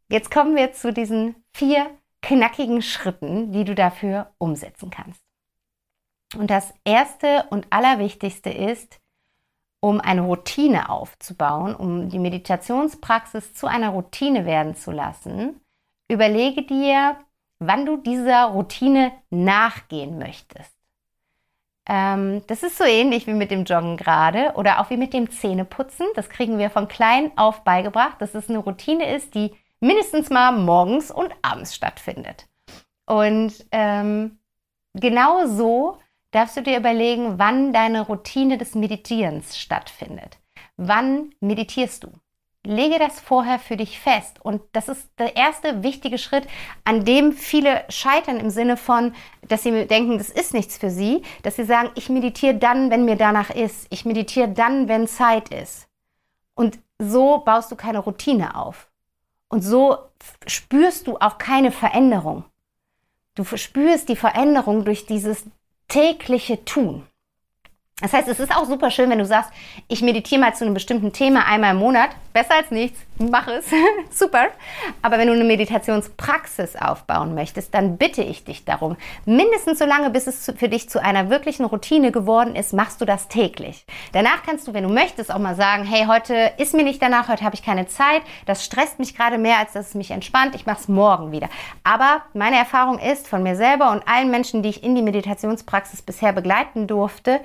jetzt 0.09 0.31
kommen 0.31 0.57
wir 0.57 0.73
zu 0.73 0.93
diesen 0.93 1.37
vier 1.53 1.91
knackigen 2.23 2.83
Schritten, 2.83 3.53
die 3.53 3.65
du 3.65 3.75
dafür 3.75 4.33
umsetzen 4.39 4.91
kannst. 4.91 5.23
Und 6.37 6.51
das 6.51 6.73
Erste 6.85 7.45
und 7.51 7.67
Allerwichtigste 7.71 8.51
ist, 8.51 9.01
um 9.81 10.01
eine 10.01 10.23
Routine 10.23 10.89
aufzubauen, 10.89 11.75
um 11.75 12.09
die 12.09 12.19
Meditationspraxis 12.19 13.53
zu 13.55 13.67
einer 13.67 13.91
Routine 13.91 14.47
werden 14.47 14.75
zu 14.75 14.91
lassen, 14.91 15.61
überlege 16.09 16.63
dir, 16.63 17.19
wann 17.59 17.85
du 17.85 17.99
dieser 17.99 18.47
Routine 18.47 19.13
nachgehen 19.31 20.19
möchtest. 20.19 20.75
Ähm, 21.87 22.43
das 22.47 22.63
ist 22.63 22.79
so 22.79 22.85
ähnlich 22.85 23.27
wie 23.27 23.35
mit 23.35 23.51
dem 23.51 23.65
Joggen 23.65 23.99
gerade 23.99 24.53
oder 24.55 24.81
auch 24.81 24.89
wie 24.89 24.97
mit 24.97 25.13
dem 25.13 25.31
Zähneputzen. 25.31 26.07
Das 26.15 26.31
kriegen 26.31 26.59
wir 26.59 26.71
von 26.71 26.89
klein 26.89 27.31
auf 27.37 27.63
beigebracht, 27.63 28.21
dass 28.23 28.35
es 28.35 28.49
eine 28.49 28.59
Routine 28.59 29.15
ist, 29.15 29.35
die 29.35 29.55
mindestens 29.85 30.31
mal 30.31 30.53
morgens 30.53 31.11
und 31.11 31.33
abends 31.43 31.75
stattfindet. 31.75 32.47
Und 33.07 33.53
ähm, 33.71 34.39
genau 34.95 35.47
so 35.47 35.99
darfst 36.31 36.57
du 36.57 36.63
dir 36.63 36.79
überlegen, 36.79 37.39
wann 37.39 37.73
deine 37.73 38.01
Routine 38.01 38.59
des 38.59 38.75
Meditierens 38.75 39.59
stattfindet. 39.59 40.39
Wann 40.77 41.35
meditierst 41.41 42.03
du? 42.03 42.09
Lege 42.67 42.99
das 42.99 43.21
vorher 43.21 43.59
für 43.59 43.77
dich 43.77 44.01
fest. 44.01 44.43
Und 44.43 44.63
das 44.73 44.89
ist 44.89 45.11
der 45.19 45.37
erste 45.37 45.83
wichtige 45.83 46.17
Schritt, 46.17 46.47
an 46.85 47.05
dem 47.05 47.33
viele 47.33 47.85
scheitern 47.91 48.41
im 48.41 48.49
Sinne 48.49 48.79
von, 48.79 49.15
dass 49.47 49.65
sie 49.65 49.87
denken, 49.87 50.17
das 50.17 50.31
ist 50.31 50.55
nichts 50.55 50.79
für 50.79 50.91
sie, 50.91 51.23
dass 51.43 51.57
sie 51.57 51.65
sagen, 51.65 51.91
ich 51.95 52.09
meditiere 52.09 52.55
dann, 52.55 52.91
wenn 52.91 53.05
mir 53.05 53.17
danach 53.17 53.51
ist. 53.51 53.87
Ich 53.91 54.07
meditiere 54.07 54.49
dann, 54.49 54.89
wenn 54.89 55.07
Zeit 55.07 55.51
ist. 55.51 55.89
Und 56.55 56.79
so 56.99 57.43
baust 57.45 57.71
du 57.71 57.77
keine 57.77 57.99
Routine 57.99 58.57
auf. 58.57 58.89
Und 59.55 59.63
so 59.63 59.99
spürst 60.49 61.07
du 61.07 61.17
auch 61.19 61.39
keine 61.39 61.71
Veränderung. 61.71 62.43
Du 63.37 63.45
spürst 63.45 64.09
die 64.09 64.17
Veränderung 64.17 64.85
durch 64.85 65.07
dieses 65.07 65.45
tägliche 65.87 66.65
Tun. 66.65 67.07
Das 68.01 68.13
heißt, 68.13 68.27
es 68.27 68.41
ist 68.41 68.51
auch 68.51 68.65
super 68.65 68.91
schön, 68.91 69.11
wenn 69.11 69.21
du 69.21 69.25
sagst, 69.25 69.53
ich 69.87 70.03
meditiere 70.03 70.41
mal 70.41 70.57
zu 70.57 70.65
einem 70.65 70.75
bestimmten 70.75 71.13
Thema 71.13 71.47
einmal 71.47 71.71
im 71.71 71.77
Monat. 71.77 72.11
Besser 72.35 72.57
als 72.57 72.73
nichts, 72.73 72.99
mach 73.17 73.47
es. 73.47 73.65
super. 74.11 74.49
Aber 75.03 75.19
wenn 75.19 75.29
du 75.29 75.35
eine 75.35 75.45
Meditationspraxis 75.45 76.75
aufbauen 76.75 77.37
möchtest, 77.37 77.73
dann 77.73 77.97
bitte 77.97 78.25
ich 78.25 78.43
dich 78.43 78.65
darum, 78.65 78.97
mindestens 79.25 79.79
so 79.79 79.85
lange, 79.85 80.11
bis 80.11 80.27
es 80.27 80.53
für 80.57 80.69
dich 80.69 80.91
zu 80.91 81.01
einer 81.01 81.31
wirklichen 81.31 81.65
Routine 81.65 82.11
geworden 82.11 82.57
ist, 82.57 82.73
machst 82.73 83.01
du 83.01 83.05
das 83.05 83.29
täglich. 83.29 83.87
Danach 84.11 84.43
kannst 84.45 84.67
du, 84.67 84.75
wenn 84.75 84.83
du 84.83 84.93
möchtest, 84.93 85.33
auch 85.33 85.39
mal 85.39 85.55
sagen, 85.55 85.85
hey, 85.85 86.07
heute 86.09 86.51
ist 86.59 86.75
mir 86.75 86.83
nicht 86.83 87.01
danach, 87.01 87.29
heute 87.29 87.45
habe 87.45 87.55
ich 87.55 87.63
keine 87.63 87.87
Zeit, 87.87 88.23
das 88.47 88.65
stresst 88.65 88.99
mich 88.99 89.17
gerade 89.17 89.39
mehr, 89.39 89.59
als 89.59 89.75
dass 89.75 89.91
es 89.91 89.95
mich 89.95 90.11
entspannt, 90.11 90.57
ich 90.57 90.67
mache 90.67 90.81
es 90.81 90.89
morgen 90.89 91.31
wieder. 91.31 91.49
Aber 91.85 92.23
meine 92.33 92.57
Erfahrung 92.57 92.99
ist 92.99 93.29
von 93.29 93.45
mir 93.45 93.55
selber 93.55 93.93
und 93.93 94.09
allen 94.09 94.33
Menschen, 94.33 94.65
die 94.65 94.71
ich 94.71 94.83
in 94.83 94.97
die 94.97 95.03
Meditationspraxis 95.03 96.03
bisher 96.03 96.33
begleiten 96.33 96.89
durfte, 96.89 97.41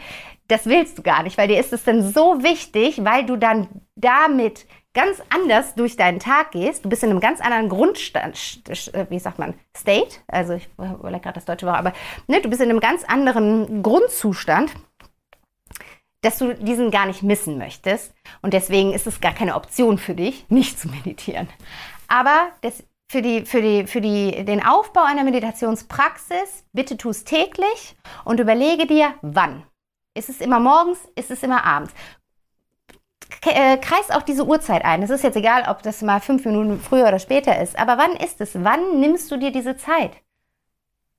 das 0.49 0.65
willst 0.65 0.97
du 0.97 1.03
gar 1.03 1.23
nicht, 1.23 1.37
weil 1.37 1.47
dir 1.47 1.59
ist 1.59 1.71
es 1.73 1.83
dann 1.83 2.01
so 2.01 2.43
wichtig, 2.43 3.05
weil 3.05 3.23
du 3.23 3.37
dann 3.37 3.67
damit 3.95 4.65
ganz 4.93 5.21
anders 5.29 5.75
durch 5.75 5.95
deinen 5.95 6.19
Tag 6.19 6.51
gehst. 6.51 6.83
Du 6.83 6.89
bist 6.89 7.03
in 7.03 7.09
einem 7.09 7.19
ganz 7.19 7.41
anderen 7.41 7.69
Grundstand, 7.69 8.61
äh, 8.67 9.05
wie 9.09 9.19
sagt 9.19 9.39
man, 9.39 9.53
State, 9.75 10.17
also 10.27 10.53
ich 10.53 10.67
überlege 10.77 11.21
gerade 11.21 11.35
das 11.35 11.45
deutsche 11.45 11.65
Wort, 11.67 11.77
aber 11.77 11.93
ne, 12.27 12.41
du 12.41 12.49
bist 12.49 12.61
in 12.61 12.69
einem 12.69 12.79
ganz 12.79 13.03
anderen 13.03 13.83
Grundzustand, 13.83 14.71
dass 16.21 16.37
du 16.37 16.53
diesen 16.53 16.91
gar 16.91 17.05
nicht 17.05 17.23
missen 17.23 17.57
möchtest. 17.57 18.13
Und 18.41 18.53
deswegen 18.53 18.93
ist 18.93 19.07
es 19.07 19.21
gar 19.21 19.33
keine 19.33 19.55
Option 19.55 19.97
für 19.97 20.15
dich, 20.15 20.45
nicht 20.49 20.79
zu 20.79 20.89
meditieren. 20.89 21.47
Aber 22.07 22.49
das, 22.61 22.83
für, 23.09 23.21
die, 23.21 23.45
für, 23.45 23.61
die, 23.61 23.87
für 23.87 24.01
die, 24.01 24.43
den 24.43 24.65
Aufbau 24.65 25.03
einer 25.03 25.23
Meditationspraxis, 25.23 26.65
bitte 26.73 26.97
tu 26.97 27.09
es 27.09 27.23
täglich 27.23 27.95
und 28.25 28.39
überlege 28.39 28.85
dir, 28.85 29.13
wann. 29.21 29.63
Ist 30.15 30.29
es 30.29 30.41
immer 30.41 30.59
morgens? 30.59 30.99
Ist 31.15 31.31
es 31.31 31.43
immer 31.43 31.63
abends? 31.63 31.93
Äh, 33.45 33.77
kreis 33.77 34.09
auch 34.11 34.23
diese 34.23 34.45
Uhrzeit 34.45 34.83
ein. 34.83 35.03
Es 35.03 35.09
ist 35.09 35.23
jetzt 35.23 35.37
egal, 35.37 35.65
ob 35.69 35.81
das 35.83 36.01
mal 36.01 36.19
fünf 36.19 36.45
Minuten 36.45 36.79
früher 36.79 37.07
oder 37.07 37.19
später 37.19 37.59
ist. 37.61 37.77
Aber 37.77 37.97
wann 37.97 38.13
ist 38.13 38.41
es? 38.41 38.51
Wann 38.55 38.99
nimmst 38.99 39.31
du 39.31 39.37
dir 39.37 39.51
diese 39.51 39.77
Zeit? 39.77 40.11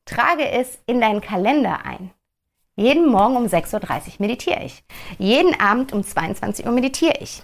Trage 0.05 0.49
es 0.49 0.79
in 0.87 1.00
deinen 1.00 1.21
Kalender 1.21 1.85
ein. 1.85 2.11
Jeden 2.76 3.07
Morgen 3.07 3.37
um 3.37 3.45
6.30 3.45 3.75
Uhr 3.75 4.12
meditiere 4.19 4.64
ich. 4.64 4.83
Jeden 5.19 5.59
Abend 5.61 5.93
um 5.93 6.02
22 6.02 6.67
Uhr 6.67 6.73
meditiere 6.73 7.19
ich. 7.21 7.43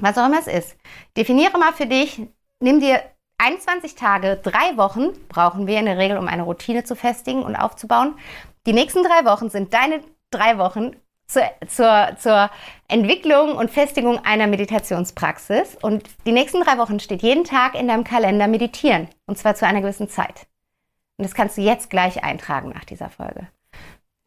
Was 0.00 0.18
auch 0.18 0.26
immer 0.26 0.38
es 0.38 0.46
ist. 0.46 0.76
Definiere 1.16 1.58
mal 1.58 1.72
für 1.72 1.86
dich, 1.86 2.20
nimm 2.60 2.80
dir 2.80 3.02
21 3.38 3.94
Tage, 3.94 4.38
drei 4.42 4.76
Wochen 4.76 5.12
brauchen 5.28 5.66
wir 5.66 5.78
in 5.78 5.86
der 5.86 5.98
Regel, 5.98 6.18
um 6.18 6.28
eine 6.28 6.42
Routine 6.42 6.84
zu 6.84 6.96
festigen 6.96 7.42
und 7.42 7.56
aufzubauen. 7.56 8.18
Die 8.66 8.72
nächsten 8.72 9.02
drei 9.02 9.24
Wochen 9.24 9.50
sind 9.50 9.74
deine 9.74 10.00
drei 10.30 10.58
Wochen 10.58 10.96
zur, 11.26 11.42
zur, 11.66 12.16
zur 12.18 12.50
Entwicklung 12.88 13.56
und 13.56 13.70
Festigung 13.70 14.24
einer 14.24 14.46
Meditationspraxis. 14.46 15.76
Und 15.80 16.08
die 16.26 16.32
nächsten 16.32 16.62
drei 16.62 16.78
Wochen 16.78 17.00
steht 17.00 17.22
jeden 17.22 17.44
Tag 17.44 17.74
in 17.74 17.88
deinem 17.88 18.04
Kalender 18.04 18.46
meditieren. 18.46 19.08
Und 19.26 19.38
zwar 19.38 19.54
zu 19.54 19.66
einer 19.66 19.80
gewissen 19.80 20.08
Zeit. 20.08 20.46
Und 21.16 21.24
das 21.24 21.34
kannst 21.34 21.56
du 21.56 21.62
jetzt 21.62 21.90
gleich 21.90 22.22
eintragen 22.22 22.70
nach 22.70 22.84
dieser 22.84 23.10
Folge. 23.10 23.48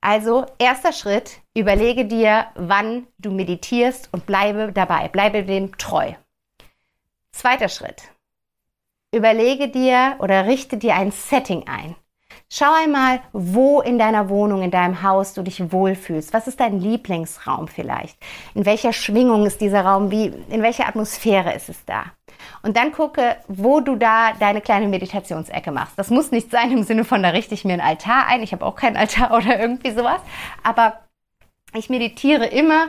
Also, 0.02 0.46
erster 0.60 0.94
Schritt, 0.94 1.42
überlege 1.54 2.06
dir, 2.06 2.48
wann 2.56 3.08
du 3.18 3.32
meditierst 3.32 4.10
und 4.14 4.26
bleibe 4.26 4.72
dabei, 4.72 5.10
bleibe 5.10 5.44
dem 5.44 5.78
treu. 5.78 6.14
Zweiter 7.34 7.68
Schritt, 7.68 8.04
überlege 9.14 9.68
dir 9.68 10.16
oder 10.20 10.46
richte 10.46 10.78
dir 10.78 10.96
ein 10.96 11.12
Setting 11.12 11.68
ein. 11.68 11.96
Schau 12.52 12.74
einmal, 12.74 13.22
wo 13.32 13.80
in 13.80 14.00
deiner 14.00 14.28
Wohnung, 14.28 14.64
in 14.64 14.72
deinem 14.72 15.04
Haus 15.04 15.36
du 15.36 15.44
dich 15.44 15.72
wohlfühlst. 15.72 16.34
Was 16.34 16.48
ist 16.48 16.60
dein 16.60 16.80
Lieblingsraum 16.80 17.68
vielleicht? 17.68 18.18
In 18.56 18.66
welcher 18.66 18.92
Schwingung 18.92 19.46
ist 19.46 19.62
dieser 19.62 19.86
Raum? 19.86 20.10
Wie, 20.10 20.34
in 20.50 20.64
welcher 20.64 20.88
Atmosphäre 20.88 21.54
ist 21.54 21.70
es 21.70 21.86
da? 21.86 22.06
Und 22.64 22.76
dann 22.76 22.92
gucke, 22.92 23.36
wo 23.48 23.82
du 23.82 23.96
da 23.96 24.34
deine 24.34 24.62
kleine 24.62 24.88
Meditationsecke 24.88 25.72
machst. 25.72 25.94
Das 25.98 26.10
muss 26.10 26.32
nicht 26.32 26.50
sein 26.50 26.72
im 26.72 26.82
Sinne 26.82 27.04
von, 27.04 27.22
da 27.22 27.30
richte 27.30 27.54
ich 27.54 27.66
mir 27.66 27.74
einen 27.74 27.82
Altar 27.84 28.26
ein. 28.26 28.42
Ich 28.42 28.52
habe 28.52 28.66
auch 28.66 28.76
keinen 28.76 28.98
Altar 28.98 29.32
oder 29.38 29.60
irgendwie 29.60 29.92
sowas. 29.92 30.22
Aber 30.64 31.02
ich 31.76 31.92
meditiere 31.92 32.48
immer 32.48 32.88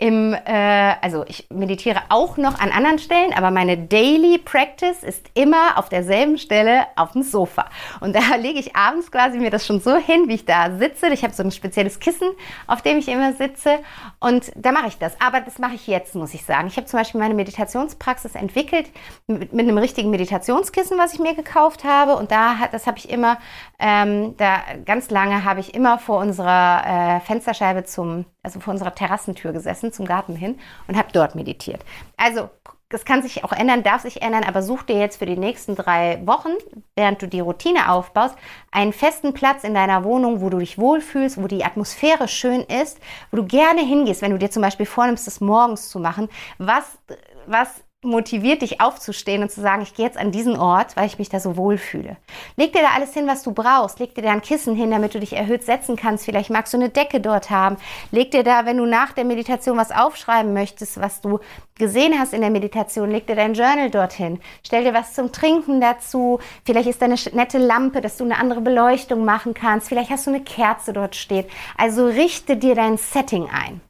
im, 0.00 0.32
äh, 0.32 0.94
also 1.02 1.24
ich 1.26 1.48
meditiere 1.50 2.02
auch 2.08 2.36
noch 2.36 2.60
an 2.60 2.70
anderen 2.70 3.00
Stellen, 3.00 3.32
aber 3.32 3.50
meine 3.50 3.76
Daily 3.76 4.38
Practice 4.38 5.02
ist 5.02 5.26
immer 5.34 5.76
auf 5.76 5.88
derselben 5.88 6.38
Stelle 6.38 6.86
auf 6.94 7.12
dem 7.12 7.22
Sofa. 7.22 7.66
Und 8.00 8.14
da 8.14 8.36
lege 8.38 8.60
ich 8.60 8.76
abends 8.76 9.10
quasi 9.10 9.38
mir 9.38 9.50
das 9.50 9.66
schon 9.66 9.80
so 9.80 9.96
hin, 9.96 10.28
wie 10.28 10.34
ich 10.34 10.44
da 10.44 10.70
sitze. 10.78 11.08
Ich 11.08 11.24
habe 11.24 11.34
so 11.34 11.42
ein 11.42 11.50
spezielles 11.50 11.98
Kissen, 11.98 12.28
auf 12.68 12.80
dem 12.80 12.98
ich 12.98 13.08
immer 13.08 13.32
sitze 13.32 13.80
und 14.20 14.52
da 14.54 14.70
mache 14.70 14.86
ich 14.86 14.98
das. 14.98 15.20
Aber 15.20 15.40
das 15.40 15.58
mache 15.58 15.74
ich 15.74 15.88
jetzt, 15.88 16.14
muss 16.14 16.32
ich 16.32 16.44
sagen. 16.44 16.68
Ich 16.68 16.76
habe 16.76 16.86
zum 16.86 17.00
Beispiel 17.00 17.20
meine 17.20 17.34
Meditationspraxis 17.34 18.36
entwickelt 18.36 18.92
mit, 19.26 19.52
mit, 19.52 19.66
einem 19.66 19.78
richtigen 19.78 20.10
Meditationskissen, 20.10 20.96
was 20.96 21.14
ich 21.14 21.18
mir 21.18 21.34
gekauft 21.34 21.82
habe. 21.82 22.14
Und 22.14 22.30
da 22.30 22.58
hat, 22.58 22.72
das 22.72 22.86
habe 22.86 22.98
ich 22.98 23.10
immer, 23.10 23.38
ähm, 23.80 24.36
da 24.36 24.60
ganz 24.84 25.10
lange 25.10 25.42
habe 25.42 25.58
ich 25.58 25.74
immer 25.74 25.98
vor 25.98 26.20
unserer 26.20 27.16
äh, 27.16 27.20
Fensterscheibe 27.20 27.82
zum 27.82 28.26
also 28.48 28.60
vor 28.60 28.72
unserer 28.72 28.94
Terrassentür 28.94 29.52
gesessen 29.52 29.92
zum 29.92 30.06
Garten 30.06 30.34
hin 30.34 30.58
und 30.86 30.96
habe 30.96 31.08
dort 31.12 31.34
meditiert. 31.34 31.84
Also 32.16 32.48
das 32.88 33.04
kann 33.04 33.22
sich 33.22 33.44
auch 33.44 33.52
ändern, 33.52 33.82
darf 33.82 34.02
sich 34.02 34.22
ändern, 34.22 34.44
aber 34.44 34.62
such 34.62 34.82
dir 34.84 34.98
jetzt 34.98 35.18
für 35.18 35.26
die 35.26 35.36
nächsten 35.36 35.76
drei 35.76 36.26
Wochen, 36.26 36.52
während 36.96 37.20
du 37.20 37.28
die 37.28 37.40
Routine 37.40 37.90
aufbaust, 37.90 38.34
einen 38.70 38.94
festen 38.94 39.34
Platz 39.34 39.62
in 39.62 39.74
deiner 39.74 40.04
Wohnung, 40.04 40.40
wo 40.40 40.48
du 40.48 40.58
dich 40.58 40.78
wohlfühlst, 40.78 41.42
wo 41.42 41.48
die 41.48 41.64
Atmosphäre 41.64 42.28
schön 42.28 42.62
ist, 42.62 42.98
wo 43.30 43.36
du 43.36 43.44
gerne 43.44 43.82
hingehst, 43.82 44.22
wenn 44.22 44.30
du 44.30 44.38
dir 44.38 44.50
zum 44.50 44.62
Beispiel 44.62 44.86
vornimmst, 44.86 45.26
das 45.26 45.42
morgens 45.42 45.90
zu 45.90 46.00
machen. 46.00 46.30
Was, 46.56 46.98
was 47.46 47.84
motiviert 48.04 48.62
dich 48.62 48.80
aufzustehen 48.80 49.42
und 49.42 49.50
zu 49.50 49.60
sagen, 49.60 49.82
ich 49.82 49.92
gehe 49.92 50.06
jetzt 50.06 50.18
an 50.18 50.30
diesen 50.30 50.56
Ort, 50.56 50.96
weil 50.96 51.06
ich 51.06 51.18
mich 51.18 51.30
da 51.30 51.40
so 51.40 51.56
wohl 51.56 51.78
fühle. 51.78 52.16
Leg 52.56 52.72
dir 52.72 52.82
da 52.82 52.90
alles 52.94 53.12
hin, 53.12 53.26
was 53.26 53.42
du 53.42 53.50
brauchst. 53.50 53.98
Leg 53.98 54.14
dir 54.14 54.22
da 54.22 54.30
ein 54.30 54.40
Kissen 54.40 54.76
hin, 54.76 54.92
damit 54.92 55.14
du 55.14 55.20
dich 55.20 55.32
erhöht 55.32 55.64
setzen 55.64 55.96
kannst. 55.96 56.24
Vielleicht 56.24 56.48
magst 56.48 56.72
du 56.72 56.76
eine 56.76 56.90
Decke 56.90 57.20
dort 57.20 57.50
haben. 57.50 57.76
Leg 58.12 58.30
dir 58.30 58.44
da, 58.44 58.66
wenn 58.66 58.76
du 58.76 58.86
nach 58.86 59.12
der 59.14 59.24
Meditation 59.24 59.76
was 59.76 59.90
aufschreiben 59.90 60.52
möchtest, 60.52 61.00
was 61.00 61.20
du 61.20 61.40
gesehen 61.74 62.16
hast 62.16 62.34
in 62.34 62.40
der 62.40 62.50
Meditation, 62.50 63.10
leg 63.10 63.26
dir 63.26 63.34
dein 63.34 63.54
Journal 63.54 63.90
dorthin. 63.90 64.38
Stell 64.64 64.84
dir 64.84 64.94
was 64.94 65.14
zum 65.14 65.32
Trinken 65.32 65.80
dazu. 65.80 66.38
Vielleicht 66.64 66.88
ist 66.88 67.02
da 67.02 67.06
eine 67.06 67.16
nette 67.32 67.58
Lampe, 67.58 68.00
dass 68.00 68.16
du 68.16 68.22
eine 68.22 68.38
andere 68.38 68.60
Beleuchtung 68.60 69.24
machen 69.24 69.54
kannst. 69.54 69.88
Vielleicht 69.88 70.10
hast 70.10 70.26
du 70.26 70.30
eine 70.30 70.42
Kerze 70.44 70.92
dort 70.92 71.16
stehen. 71.16 71.46
Also 71.76 72.06
richte 72.06 72.56
dir 72.56 72.76
dein 72.76 72.96
Setting 72.96 73.48
ein. 73.50 73.80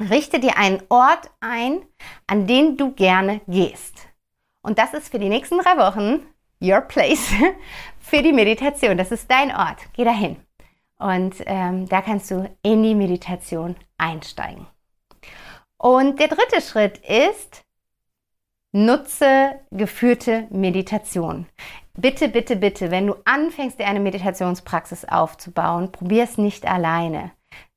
Richte 0.00 0.40
dir 0.40 0.56
einen 0.56 0.82
Ort 0.88 1.30
ein, 1.40 1.82
an 2.26 2.46
den 2.46 2.76
du 2.76 2.92
gerne 2.92 3.40
gehst. 3.46 4.08
Und 4.62 4.78
das 4.78 4.92
ist 4.92 5.10
für 5.10 5.18
die 5.18 5.28
nächsten 5.28 5.58
drei 5.58 5.76
Wochen 5.76 6.26
your 6.60 6.80
place 6.80 7.28
für 8.00 8.22
die 8.22 8.32
Meditation. 8.32 8.96
Das 8.96 9.12
ist 9.12 9.30
dein 9.30 9.54
Ort. 9.54 9.78
Geh 9.92 10.04
dahin. 10.04 10.36
Und 10.98 11.36
ähm, 11.46 11.88
da 11.88 12.00
kannst 12.00 12.30
du 12.30 12.48
in 12.62 12.82
die 12.82 12.94
Meditation 12.94 13.76
einsteigen. 13.98 14.66
Und 15.76 16.18
der 16.18 16.28
dritte 16.28 16.60
Schritt 16.60 16.98
ist, 16.98 17.64
nutze 18.72 19.60
geführte 19.70 20.46
Meditation. 20.50 21.46
Bitte, 21.96 22.28
bitte, 22.28 22.56
bitte, 22.56 22.90
wenn 22.90 23.06
du 23.06 23.14
anfängst, 23.24 23.78
dir 23.78 23.86
eine 23.86 24.00
Meditationspraxis 24.00 25.04
aufzubauen, 25.04 25.92
probier 25.92 26.24
es 26.24 26.38
nicht 26.38 26.66
alleine 26.66 27.30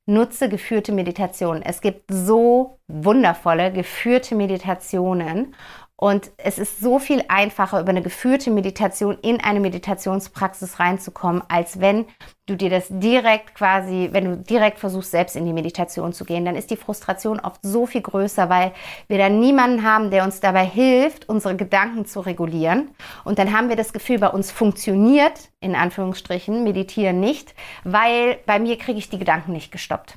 nutze 0.08 0.48
geführte 0.48 0.90
Meditationen. 0.92 1.62
Es 1.62 1.80
gibt 1.80 2.10
so 2.10 2.78
wundervolle 2.88 3.72
geführte 3.72 4.34
Meditationen 4.34 5.54
Und 6.00 6.30
es 6.36 6.60
ist 6.60 6.78
so 6.78 7.00
viel 7.00 7.24
einfacher, 7.26 7.80
über 7.80 7.88
eine 7.88 8.02
geführte 8.02 8.52
Meditation 8.52 9.18
in 9.20 9.40
eine 9.40 9.58
Meditationspraxis 9.58 10.78
reinzukommen, 10.78 11.42
als 11.48 11.80
wenn 11.80 12.06
du 12.46 12.54
dir 12.54 12.70
das 12.70 12.86
direkt 12.88 13.56
quasi, 13.56 14.08
wenn 14.12 14.24
du 14.24 14.36
direkt 14.36 14.78
versuchst, 14.78 15.10
selbst 15.10 15.34
in 15.34 15.44
die 15.44 15.52
Meditation 15.52 16.12
zu 16.12 16.24
gehen, 16.24 16.44
dann 16.44 16.54
ist 16.54 16.70
die 16.70 16.76
Frustration 16.76 17.40
oft 17.40 17.60
so 17.64 17.84
viel 17.84 18.02
größer, 18.02 18.48
weil 18.48 18.72
wir 19.08 19.18
dann 19.18 19.40
niemanden 19.40 19.82
haben, 19.82 20.12
der 20.12 20.22
uns 20.22 20.38
dabei 20.38 20.64
hilft, 20.64 21.28
unsere 21.28 21.56
Gedanken 21.56 22.06
zu 22.06 22.20
regulieren. 22.20 22.90
Und 23.24 23.40
dann 23.40 23.52
haben 23.52 23.68
wir 23.68 23.76
das 23.76 23.92
Gefühl, 23.92 24.20
bei 24.20 24.28
uns 24.28 24.52
funktioniert, 24.52 25.50
in 25.58 25.74
Anführungsstrichen, 25.74 26.62
meditieren 26.62 27.18
nicht, 27.18 27.56
weil 27.82 28.38
bei 28.46 28.60
mir 28.60 28.78
kriege 28.78 29.00
ich 29.00 29.10
die 29.10 29.18
Gedanken 29.18 29.50
nicht 29.50 29.72
gestoppt. 29.72 30.16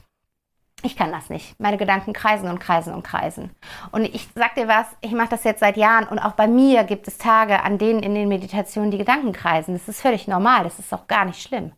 Ich 0.84 0.96
kann 0.96 1.12
das 1.12 1.30
nicht. 1.30 1.60
Meine 1.60 1.78
Gedanken 1.78 2.14
kreisen 2.14 2.50
und 2.50 2.60
kreisen 2.60 2.94
und 2.94 3.04
kreisen. 3.04 3.52
Und 3.92 4.06
ich 4.06 4.28
sag 4.34 4.56
dir 4.56 4.68
was, 4.68 4.88
ich 5.02 5.12
mache 5.12 5.30
das 5.30 5.44
jetzt 5.44 5.60
seit 5.60 5.78
Jahren 5.78 6.08
und 6.08 6.20
auch 6.20 6.34
bei 6.34 6.48
mir 6.48 6.84
gibt 6.84 7.08
es 7.08 7.18
Tage, 7.18 7.62
an 7.62 7.78
denen 7.78 8.02
in 8.02 8.16
den 8.16 8.28
Meditationen 8.28 8.90
die 8.90 8.98
Gedanken 8.98 9.32
kreisen. 9.32 9.74
Das 9.74 9.88
ist 9.88 10.02
völlig 10.02 10.28
normal, 10.28 10.64
das 10.64 10.80
ist 10.80 10.94
auch 10.94 11.08
gar 11.08 11.26
nicht 11.26 11.42
schlimm. 11.42 11.74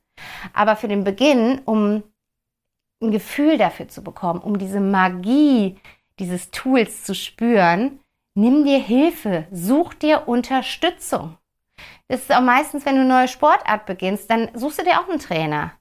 Aber 0.53 0.75
für 0.75 0.88
den 0.88 1.03
Beginn, 1.03 1.62
um 1.65 2.03
ein 3.01 3.12
Gefühl 3.12 3.57
dafür 3.57 3.89
zu 3.89 4.03
bekommen, 4.03 4.39
um 4.39 4.57
diese 4.57 4.79
Magie 4.79 5.77
dieses 6.19 6.51
Tools 6.51 7.03
zu 7.03 7.13
spüren, 7.13 8.00
nimm 8.36 8.63
dir 8.63 8.79
Hilfe, 8.79 9.48
such 9.51 9.93
dir 9.95 10.27
Unterstützung. 10.27 11.38
Das 12.07 12.22
ist 12.22 12.33
auch 12.33 12.41
meistens, 12.41 12.86
wenn 12.86 12.95
du 12.95 13.01
eine 13.01 13.10
neue 13.10 13.27
Sportart 13.27 13.86
beginnst, 13.86 14.29
dann 14.29 14.50
suchst 14.53 14.79
du 14.79 14.83
dir 14.83 15.00
auch 15.00 15.10
einen 15.10 15.19
Trainer. 15.19 15.74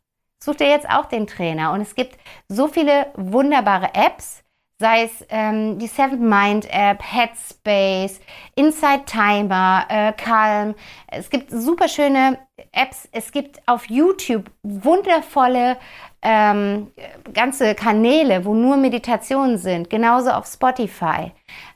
Such 0.42 0.56
dir 0.56 0.68
jetzt 0.68 0.90
auch 0.90 1.06
den 1.06 1.28
Trainer. 1.28 1.70
Und 1.70 1.82
es 1.82 1.94
gibt 1.94 2.18
so 2.48 2.66
viele 2.66 3.06
wunderbare 3.14 3.90
Apps, 3.94 4.42
sei 4.80 5.04
es 5.04 5.24
ähm, 5.28 5.78
die 5.78 5.86
Seven 5.86 6.28
Mind 6.28 6.66
App, 6.68 7.00
Headspace, 7.00 8.20
Inside 8.56 9.04
Timer, 9.06 9.86
äh, 9.88 10.12
Calm. 10.12 10.74
Es 11.06 11.30
gibt 11.30 11.52
super 11.52 11.86
schöne 11.86 12.40
Apps. 12.72 13.08
Es 13.12 13.30
gibt 13.30 13.62
auf 13.66 13.88
YouTube 13.88 14.50
wundervolle 14.64 15.76
ähm, 16.22 16.90
ganze 17.32 17.76
Kanäle, 17.76 18.44
wo 18.44 18.52
nur 18.52 18.76
Meditationen 18.76 19.58
sind. 19.58 19.90
Genauso 19.90 20.30
auf 20.30 20.46
Spotify. 20.46 21.30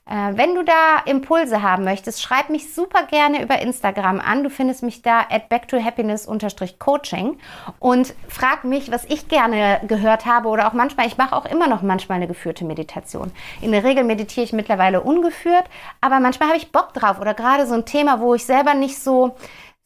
Äh, 0.09 0.37
wenn 0.37 0.55
du 0.55 0.63
da 0.63 1.01
Impulse 1.05 1.63
haben 1.63 1.83
möchtest, 1.83 2.23
schreib 2.23 2.49
mich 2.49 2.73
super 2.73 3.03
gerne 3.05 3.43
über 3.43 3.61
Instagram 3.61 4.21
an. 4.21 4.45
Du 4.45 4.51
findest 4.51 4.85
mich 4.85 5.03
da 5.03 5.27
at 5.29 5.49
backtohappiness-coaching 5.49 7.39
und 7.81 8.15
frag 8.29 8.63
mich, 8.63 8.93
was 8.93 9.05
ich 9.07 9.27
gerne 9.29 9.81
gehört 9.89 10.25
habe 10.25 10.49
oder 10.49 10.69
auch 10.69 10.75
manchmal, 10.75 11.09
ich 11.09 11.19
mache 11.19 11.35
auch 11.35 11.45
immer 11.45 11.67
noch 11.67 11.83
manchmal 11.83 12.17
eine 12.17 12.29
geführte 12.29 12.65
Meditation. 12.65 13.33
In 13.61 13.73
der 13.73 13.83
Regel 13.83 14.05
meditiere 14.05 14.45
ich 14.45 14.53
mittlerweile 14.53 15.01
ungeführt, 15.01 15.65
aber 16.01 16.21
manchmal 16.21 16.51
habe 16.51 16.59
ich 16.59 16.71
Bock 16.71 16.93
drauf 16.95 17.21
oder 17.21 17.35
gerade 17.35 17.67
so 17.67 17.75
ein 17.75 17.85
Thema, 17.85 18.21
wo 18.21 18.35
ich 18.35 18.47
selber 18.47 18.75
nicht 18.75 19.01
so 19.01 19.35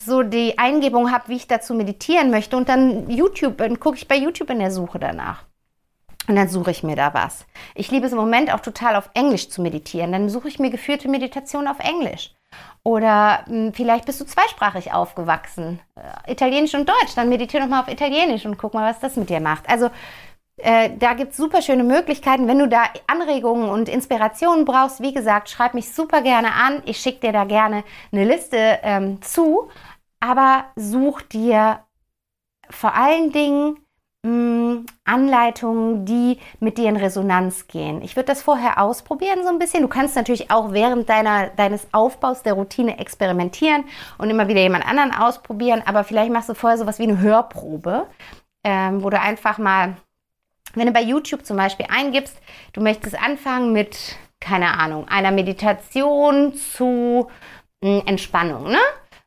so 0.02 0.22
die 0.22 0.58
Eingebung 0.58 1.12
habe, 1.12 1.28
wie 1.28 1.36
ich 1.36 1.46
dazu 1.46 1.74
meditieren 1.74 2.30
möchte 2.30 2.56
und 2.56 2.70
dann 2.70 3.10
YouTube, 3.10 3.58
dann 3.58 3.78
gucke 3.78 3.98
ich 3.98 4.08
bei 4.08 4.16
YouTube 4.16 4.48
in 4.48 4.58
der 4.58 4.70
Suche 4.70 4.98
danach. 4.98 5.44
Und 6.28 6.36
dann 6.36 6.48
suche 6.48 6.70
ich 6.70 6.82
mir 6.82 6.96
da 6.96 7.14
was. 7.14 7.46
Ich 7.74 7.90
liebe 7.90 8.06
es 8.06 8.12
im 8.12 8.18
Moment 8.18 8.52
auch 8.52 8.60
total 8.60 8.94
auf 8.96 9.10
Englisch 9.14 9.48
zu 9.48 9.62
meditieren. 9.62 10.12
Dann 10.12 10.28
suche 10.28 10.48
ich 10.48 10.58
mir 10.58 10.70
geführte 10.70 11.08
Meditation 11.08 11.66
auf 11.66 11.78
Englisch. 11.80 12.34
Oder 12.82 13.44
mh, 13.46 13.66
hm, 13.66 13.72
vielleicht 13.74 14.06
bist 14.06 14.20
du 14.20 14.24
zweisprachig 14.24 14.92
aufgewachsen, 14.92 15.80
äh, 15.96 16.32
Italienisch 16.32 16.74
und 16.74 16.88
Deutsch. 16.88 17.14
Dann 17.16 17.28
meditiere 17.28 17.62
doch 17.62 17.70
mal 17.70 17.80
auf 17.80 17.88
Italienisch 17.88 18.46
und 18.46 18.58
guck 18.58 18.74
mal, 18.74 18.88
was 18.88 19.00
das 19.00 19.16
mit 19.16 19.28
dir 19.28 19.40
macht. 19.40 19.68
Also 19.68 19.90
äh, 20.56 20.90
da 20.98 21.14
gibt 21.14 21.32
es 21.32 21.36
super 21.36 21.62
schöne 21.62 21.84
Möglichkeiten. 21.84 22.46
Wenn 22.46 22.58
du 22.58 22.68
da 22.68 22.84
Anregungen 23.06 23.68
und 23.68 23.88
Inspirationen 23.88 24.64
brauchst, 24.64 25.00
wie 25.00 25.12
gesagt, 25.12 25.48
schreib 25.48 25.74
mich 25.74 25.92
super 25.92 26.22
gerne 26.22 26.52
an. 26.52 26.82
Ich 26.86 26.98
schicke 26.98 27.20
dir 27.20 27.32
da 27.32 27.44
gerne 27.44 27.84
eine 28.12 28.24
Liste 28.24 28.78
ähm, 28.82 29.22
zu. 29.22 29.70
Aber 30.20 30.66
such 30.76 31.22
dir 31.22 31.80
vor 32.68 32.94
allen 32.94 33.32
Dingen 33.32 33.78
Anleitungen, 35.10 36.04
die 36.04 36.38
mit 36.60 36.78
dir 36.78 36.88
in 36.88 36.96
Resonanz 36.96 37.66
gehen. 37.66 38.02
Ich 38.02 38.16
würde 38.16 38.26
das 38.26 38.42
vorher 38.42 38.80
ausprobieren 38.80 39.42
so 39.42 39.48
ein 39.48 39.58
bisschen. 39.58 39.82
Du 39.82 39.88
kannst 39.88 40.16
natürlich 40.16 40.50
auch 40.50 40.72
während 40.72 41.08
deiner, 41.08 41.48
deines 41.48 41.86
Aufbaus 41.92 42.42
der 42.42 42.54
Routine 42.54 42.98
experimentieren 42.98 43.84
und 44.18 44.30
immer 44.30 44.48
wieder 44.48 44.60
jemand 44.60 44.86
anderen 44.86 45.12
ausprobieren. 45.12 45.82
Aber 45.84 46.04
vielleicht 46.04 46.32
machst 46.32 46.48
du 46.48 46.54
vorher 46.54 46.78
sowas 46.78 46.98
wie 46.98 47.04
eine 47.04 47.20
Hörprobe, 47.20 48.06
ähm, 48.62 49.02
wo 49.02 49.10
du 49.10 49.20
einfach 49.20 49.58
mal, 49.58 49.96
wenn 50.74 50.86
du 50.86 50.92
bei 50.92 51.02
YouTube 51.02 51.44
zum 51.44 51.56
Beispiel 51.56 51.86
eingibst, 51.88 52.40
du 52.72 52.80
möchtest 52.80 53.20
anfangen 53.20 53.72
mit, 53.72 54.16
keine 54.38 54.78
Ahnung, 54.78 55.08
einer 55.08 55.32
Meditation 55.32 56.54
zu 56.54 57.28
mh, 57.82 58.02
Entspannung, 58.06 58.64
ne? 58.70 58.78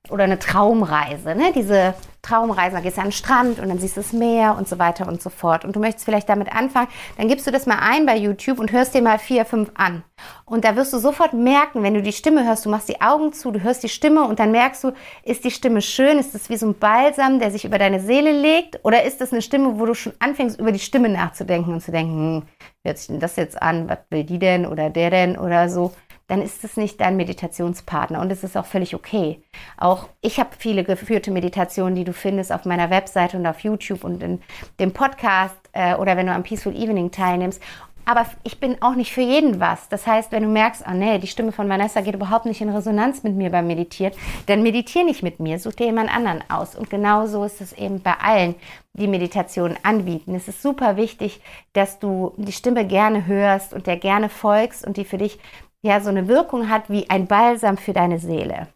Oder 0.09 0.25
eine 0.25 0.37
Traumreise, 0.37 1.33
ne? 1.33 1.53
Diese 1.55 1.93
Traumreisen, 2.21 2.75
da 2.75 2.81
gehst 2.81 2.97
du 2.97 3.01
an 3.01 3.07
den 3.07 3.13
Strand 3.13 3.59
und 3.59 3.69
dann 3.69 3.79
siehst 3.79 3.95
du 3.95 4.01
das 4.01 4.11
Meer 4.11 4.57
und 4.57 4.67
so 4.67 4.77
weiter 4.77 5.07
und 5.07 5.21
so 5.21 5.29
fort. 5.29 5.63
Und 5.63 5.75
du 5.75 5.79
möchtest 5.79 6.03
vielleicht 6.03 6.27
damit 6.27 6.53
anfangen, 6.53 6.89
dann 7.17 7.29
gibst 7.29 7.47
du 7.47 7.51
das 7.51 7.65
mal 7.65 7.79
ein 7.79 8.05
bei 8.05 8.17
YouTube 8.17 8.59
und 8.59 8.73
hörst 8.73 8.93
dir 8.93 9.01
mal 9.01 9.17
vier, 9.17 9.45
fünf 9.45 9.71
an. 9.75 10.03
Und 10.45 10.65
da 10.65 10.75
wirst 10.75 10.91
du 10.91 10.99
sofort 10.99 11.33
merken, 11.33 11.83
wenn 11.83 11.93
du 11.93 12.01
die 12.01 12.11
Stimme 12.11 12.45
hörst, 12.45 12.65
du 12.65 12.69
machst 12.69 12.89
die 12.89 13.01
Augen 13.01 13.31
zu, 13.33 13.51
du 13.51 13.61
hörst 13.61 13.83
die 13.83 13.89
Stimme 13.89 14.25
und 14.25 14.39
dann 14.39 14.51
merkst 14.51 14.83
du, 14.83 14.91
ist 15.23 15.43
die 15.43 15.51
Stimme 15.51 15.81
schön, 15.81 16.17
ist 16.17 16.35
das 16.35 16.49
wie 16.49 16.57
so 16.57 16.67
ein 16.67 16.77
Balsam, 16.77 17.39
der 17.39 17.51
sich 17.51 17.63
über 17.63 17.77
deine 17.77 17.99
Seele 17.99 18.31
legt 18.31 18.79
oder 18.83 19.03
ist 19.03 19.21
das 19.21 19.31
eine 19.31 19.41
Stimme, 19.41 19.79
wo 19.79 19.85
du 19.85 19.93
schon 19.93 20.13
anfängst, 20.19 20.59
über 20.59 20.71
die 20.71 20.79
Stimme 20.79 21.09
nachzudenken 21.09 21.73
und 21.73 21.81
zu 21.81 21.91
denken, 21.91 22.41
hm, 22.41 22.43
hört 22.83 22.97
sich 22.97 23.07
denn 23.07 23.19
das 23.19 23.35
jetzt 23.37 23.61
an, 23.61 23.89
was 23.89 23.99
will 24.09 24.23
die 24.23 24.39
denn 24.39 24.65
oder 24.65 24.89
der 24.89 25.09
denn 25.09 25.37
oder 25.37 25.69
so 25.69 25.93
dann 26.27 26.41
ist 26.41 26.63
es 26.63 26.77
nicht 26.77 27.01
dein 27.01 27.17
Meditationspartner 27.17 28.21
und 28.21 28.31
es 28.31 28.43
ist 28.43 28.57
auch 28.57 28.65
völlig 28.65 28.95
okay. 28.95 29.41
Auch 29.77 30.07
ich 30.21 30.39
habe 30.39 30.51
viele 30.57 30.83
geführte 30.83 31.31
Meditationen, 31.31 31.95
die 31.95 32.05
du 32.05 32.13
findest 32.13 32.51
auf 32.51 32.65
meiner 32.65 32.89
Webseite 32.89 33.37
und 33.37 33.45
auf 33.45 33.59
YouTube 33.59 34.03
und 34.03 34.23
in 34.23 34.41
dem 34.79 34.93
Podcast 34.93 35.57
äh, 35.73 35.95
oder 35.95 36.15
wenn 36.15 36.27
du 36.27 36.33
am 36.33 36.43
Peaceful 36.43 36.75
Evening 36.75 37.11
teilnimmst. 37.11 37.61
Aber 38.05 38.25
ich 38.43 38.59
bin 38.59 38.81
auch 38.81 38.95
nicht 38.95 39.13
für 39.13 39.21
jeden 39.21 39.61
was. 39.61 39.87
Das 39.87 40.05
heißt, 40.05 40.31
wenn 40.31 40.43
du 40.43 40.49
merkst, 40.49 40.83
oh 40.87 40.93
nee, 40.93 41.19
die 41.19 41.27
Stimme 41.27 41.53
von 41.53 41.69
Vanessa 41.69 42.01
geht 42.01 42.15
überhaupt 42.15 42.45
nicht 42.45 42.59
in 42.59 42.69
Resonanz 42.69 43.23
mit 43.23 43.33
mir 43.35 43.49
beim 43.49 43.67
Meditieren, 43.67 44.13
dann 44.47 44.61
meditiere 44.61 45.05
nicht 45.05 45.23
mit 45.23 45.39
mir, 45.39 45.57
such 45.57 45.75
dir 45.75 45.85
jemand 45.85 46.13
anderen 46.13 46.43
aus. 46.49 46.75
Und 46.75 46.89
genau 46.89 47.27
so 47.27 47.45
ist 47.45 47.61
es 47.61 47.71
eben 47.71 48.01
bei 48.01 48.13
allen, 48.19 48.55
die 48.91 49.07
Meditationen 49.07 49.77
anbieten. 49.83 50.35
Es 50.35 50.47
ist 50.47 50.61
super 50.61 50.97
wichtig, 50.97 51.41
dass 51.71 51.99
du 51.99 52.33
die 52.37 52.51
Stimme 52.51 52.85
gerne 52.85 53.25
hörst 53.25 53.73
und 53.73 53.87
der 53.87 53.97
gerne 53.97 54.27
folgst 54.27 54.85
und 54.85 54.97
die 54.97 55.05
für 55.05 55.17
dich 55.17 55.39
ja 55.83 55.99
so 55.99 56.09
eine 56.09 56.27
Wirkung 56.27 56.69
hat 56.69 56.89
wie 56.89 57.09
ein 57.09 57.27
Balsam 57.27 57.77
für 57.77 57.93
deine 57.93 58.17
Seele. 58.17 58.67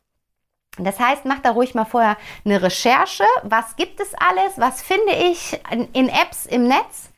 Das 0.78 1.00
heißt, 1.00 1.26
mach 1.26 1.40
da 1.40 1.52
ruhig 1.52 1.74
mal 1.74 1.86
vorher 1.86 2.18
eine 2.46 2.62
Recherche. 2.62 3.24
Was 3.42 3.76
gibt 3.76 4.00
es 4.00 4.14
alles? 4.14 4.58
Was 4.58 4.84
finde 4.84 5.14
ich 5.14 5.60
in 5.94 6.10
Apps 6.10 6.46
im 6.46 6.68
Netz? 6.68 7.10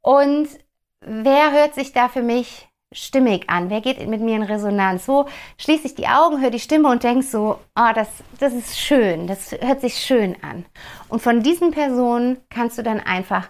Und 0.00 0.48
wer 1.00 1.52
hört 1.52 1.74
sich 1.74 1.92
da 1.92 2.08
für 2.08 2.22
mich 2.22 2.68
stimmig 2.92 3.48
an? 3.48 3.70
Wer 3.70 3.80
geht 3.80 4.04
mit 4.08 4.20
mir 4.20 4.36
in 4.36 4.42
Resonanz? 4.42 5.06
So 5.06 5.26
schließe 5.58 5.86
ich 5.86 5.94
die 5.94 6.08
Augen, 6.08 6.40
höre 6.40 6.50
die 6.50 6.58
Stimme 6.58 6.88
und 6.88 7.04
denke 7.04 7.24
so, 7.24 7.60
oh, 7.76 7.92
das, 7.94 8.08
das 8.40 8.52
ist 8.52 8.78
schön, 8.78 9.26
das 9.28 9.52
hört 9.52 9.80
sich 9.80 9.98
schön 9.98 10.36
an. 10.42 10.64
Und 11.08 11.22
von 11.22 11.42
diesen 11.42 11.70
Personen 11.70 12.38
kannst 12.50 12.78
du 12.78 12.82
dann 12.82 13.00
einfach 13.00 13.48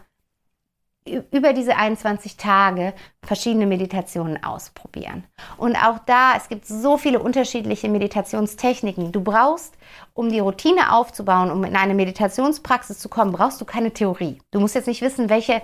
über 1.07 1.53
diese 1.53 1.77
21 1.77 2.37
Tage 2.37 2.95
verschiedene 3.23 3.67
Meditationen 3.67 4.43
ausprobieren. 4.43 5.25
Und 5.57 5.77
auch 5.77 5.99
da, 6.01 6.35
es 6.37 6.49
gibt 6.49 6.67
so 6.67 6.97
viele 6.99 7.21
unterschiedliche 7.21 7.89
Meditationstechniken. 7.89 9.13
Du 9.13 9.21
brauchst, 9.21 9.75
um 10.15 10.31
die 10.31 10.41
Routine 10.41 10.93
aufzubauen, 10.93 11.51
um 11.51 11.65
in 11.65 11.77
eine 11.77 11.95
Meditationspraxis 11.95 12.99
zu 12.99 13.09
kommen, 13.09 13.33
brauchst 13.33 13.61
du 13.61 13.65
keine 13.65 13.93
Theorie. 13.93 14.41
Du 14.51 14.61
musst 14.61 14.75
jetzt 14.75 14.89
nicht 14.89 15.03
wissen, 15.03 15.29
welche 15.29 15.63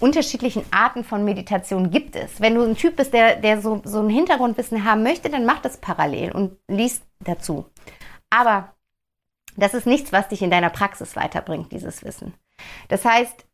unterschiedlichen 0.00 0.64
Arten 0.70 1.04
von 1.04 1.24
Meditation 1.24 1.90
gibt 1.90 2.16
es. 2.16 2.40
Wenn 2.40 2.54
du 2.54 2.62
ein 2.62 2.76
Typ 2.76 2.96
bist, 2.96 3.12
der, 3.12 3.36
der 3.36 3.60
so, 3.60 3.80
so 3.84 4.00
ein 4.00 4.08
Hintergrundwissen 4.08 4.84
haben 4.84 5.02
möchte, 5.02 5.30
dann 5.30 5.46
mach 5.46 5.60
das 5.60 5.76
parallel 5.76 6.32
und 6.32 6.56
liest 6.68 7.04
dazu. 7.20 7.66
Aber 8.30 8.74
das 9.56 9.74
ist 9.74 9.86
nichts, 9.86 10.12
was 10.12 10.28
dich 10.28 10.42
in 10.42 10.50
deiner 10.50 10.70
Praxis 10.70 11.14
weiterbringt, 11.14 11.70
dieses 11.70 12.04
Wissen. 12.04 12.34
Das 12.88 13.04
heißt, 13.04 13.46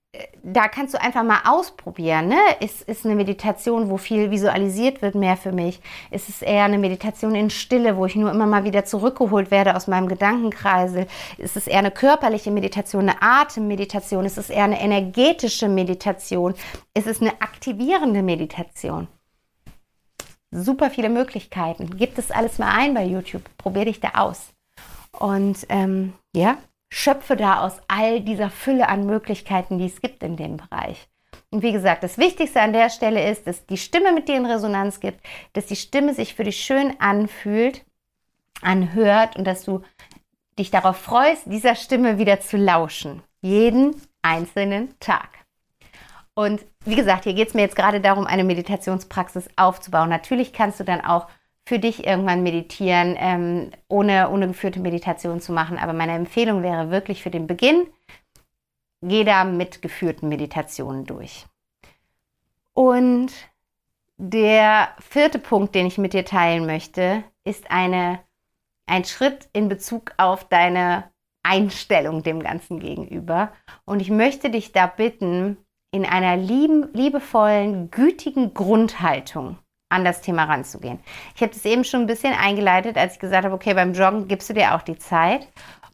da 0.43 0.67
kannst 0.67 0.95
du 0.95 1.01
einfach 1.01 1.23
mal 1.23 1.41
ausprobieren. 1.45 2.29
Ne? 2.29 2.39
Ist, 2.61 2.83
ist 2.83 3.05
eine 3.05 3.15
Meditation, 3.15 3.91
wo 3.91 3.97
viel 3.97 4.31
visualisiert 4.31 5.03
wird, 5.03 5.15
mehr 5.15 5.37
für 5.37 5.53
mich? 5.53 5.81
Ist 6.11 6.29
es 6.29 6.43
eher 6.43 6.65
eine 6.65 6.79
Meditation 6.79 7.35
in 7.37 7.51
Stille, 7.51 7.97
wo 7.97 8.07
ich 8.07 8.17
nur 8.17 8.31
immer 8.31 8.47
mal 8.47 8.65
wieder 8.65 8.85
zurückgeholt 8.85 9.51
werde 9.53 9.77
aus 9.77 9.87
meinem 9.87 10.09
Gedankenkreisel? 10.09 11.07
Ist 11.39 11.57
es 11.57 11.69
eher 11.69 11.79
eine 11.79 11.93
körperliche 11.93 12.51
Meditation, 12.51 13.09
eine 13.09 13.23
Atemmeditation? 13.23 14.25
Ist 14.25 14.39
es 14.39 14.51
eher 14.51 14.65
eine 14.65 14.81
energetische 14.81 15.69
Meditation? 15.69 16.55
Ist 16.93 17.07
es 17.07 17.21
eine 17.21 17.41
aktivierende 17.41 18.23
Meditation? 18.23 19.07
Super 20.51 20.91
viele 20.91 21.11
Möglichkeiten. 21.11 21.97
Gib 21.97 22.17
das 22.17 22.33
alles 22.33 22.59
mal 22.59 22.75
ein 22.77 22.95
bei 22.95 23.05
YouTube. 23.05 23.45
Probier 23.59 23.85
dich 23.85 24.01
da 24.01 24.11
aus. 24.15 24.53
Und 25.13 25.67
ähm, 25.69 26.15
ja, 26.35 26.59
schöpfe 26.91 27.37
da 27.37 27.61
aus 27.61 27.81
all 27.89 28.21
dieser 28.21 28.51
Fülle 28.51 28.89
an 28.89 29.07
Möglichkeiten, 29.07 29.79
die 29.79 29.87
es 29.87 30.01
gibt 30.01 30.23
in 30.23 30.37
dem 30.37 30.57
Bereich. 30.57 31.09
Und 31.51 31.63
wie 31.63 31.73
gesagt, 31.73 32.03
das 32.03 32.19
Wichtigste 32.19 32.61
an 32.61 32.73
der 32.73 32.91
Stelle 32.91 33.29
ist, 33.29 33.47
dass 33.47 33.67
die 33.67 33.77
Stimme 33.77 34.13
mit 34.13 34.29
dir 34.29 34.37
in 34.37 34.47
Resonanz 34.47 35.01
gibt, 35.01 35.21
dass 35.53 35.67
die 35.67 35.77
Stimme 35.77 36.15
sich 36.15 36.35
für 36.35 36.45
dich 36.45 36.61
schön 36.61 37.01
anfühlt, 37.01 37.85
anhört 38.63 39.37
und 39.37 39.45
dass 39.45 39.65
du 39.65 39.83
dich 40.59 40.71
darauf 40.71 40.97
freust, 40.97 41.45
dieser 41.47 41.75
Stimme 41.75 42.19
wieder 42.19 42.41
zu 42.41 42.57
lauschen. 42.57 43.23
Jeden 43.41 44.01
einzelnen 44.23 44.95
Tag. 45.01 45.29
Und 46.35 46.65
wie 46.85 46.95
gesagt, 46.95 47.25
hier 47.25 47.35
geht 47.35 47.49
es 47.49 47.55
mir 47.55 47.63
jetzt 47.63 47.77
gerade 47.77 48.01
darum, 48.01 48.27
eine 48.27 48.45
Meditationspraxis 48.45 49.49
aufzubauen. 49.57 50.09
Natürlich 50.09 50.53
kannst 50.53 50.79
du 50.79 50.85
dann 50.85 51.01
auch 51.01 51.27
für 51.67 51.79
dich 51.79 52.07
irgendwann 52.07 52.43
meditieren, 52.43 53.17
ähm, 53.19 53.71
ohne, 53.89 54.31
ohne 54.31 54.49
geführte 54.49 54.81
Meditation 54.81 55.41
zu 55.41 55.53
machen. 55.53 55.79
Aber 55.79 55.93
meine 55.93 56.13
Empfehlung 56.13 56.63
wäre 56.63 56.91
wirklich 56.91 57.23
für 57.23 57.31
den 57.31 57.47
Beginn, 57.47 57.87
geh 59.03 59.25
da 59.25 59.45
mit 59.45 59.83
geführten 59.83 60.29
Meditationen 60.29 61.05
durch. 61.05 61.47
Und 62.75 63.33
der 64.17 64.89
vierte 64.99 65.39
Punkt, 65.39 65.75
den 65.75 65.87
ich 65.87 65.99
mit 65.99 66.13
dir 66.13 66.25
teilen 66.25 66.67
möchte, 66.67 67.25
ist 67.45 67.71
eine, 67.71 68.21
ein 68.87 69.05
Schritt 69.05 69.49
in 69.53 69.69
Bezug 69.69 70.13
auf 70.17 70.45
deine 70.49 71.11
Einstellung 71.43 72.23
dem 72.23 72.43
Ganzen 72.43 72.81
gegenüber. 72.81 73.53
Und 73.85 74.01
ich 74.01 74.11
möchte 74.11 74.51
dich 74.51 74.73
da 74.73 74.87
bitten, 74.87 75.57
in 75.93 76.05
einer 76.05 76.37
lieben, 76.37 76.93
liebevollen, 76.93 77.91
gütigen 77.91 78.55
Grundhaltung 78.55 79.59
an 79.91 80.05
das 80.05 80.23
Thema 80.23 80.45
ranzugehen. 80.45 80.99
Ich 81.35 81.43
habe 81.43 81.53
das 81.53 81.65
eben 81.65 81.85
schon 81.85 82.01
ein 82.01 82.07
bisschen 82.07 82.33
eingeleitet, 82.33 82.97
als 82.97 83.15
ich 83.15 83.21
gesagt 83.21 83.45
habe, 83.45 83.55
okay, 83.55 83.75
beim 83.75 83.93
Joggen 83.93 84.29
gibst 84.29 84.49
du 84.49 84.55
dir 84.55 84.75
auch 84.75 84.83
die 84.83 84.99
Zeit 84.99 85.47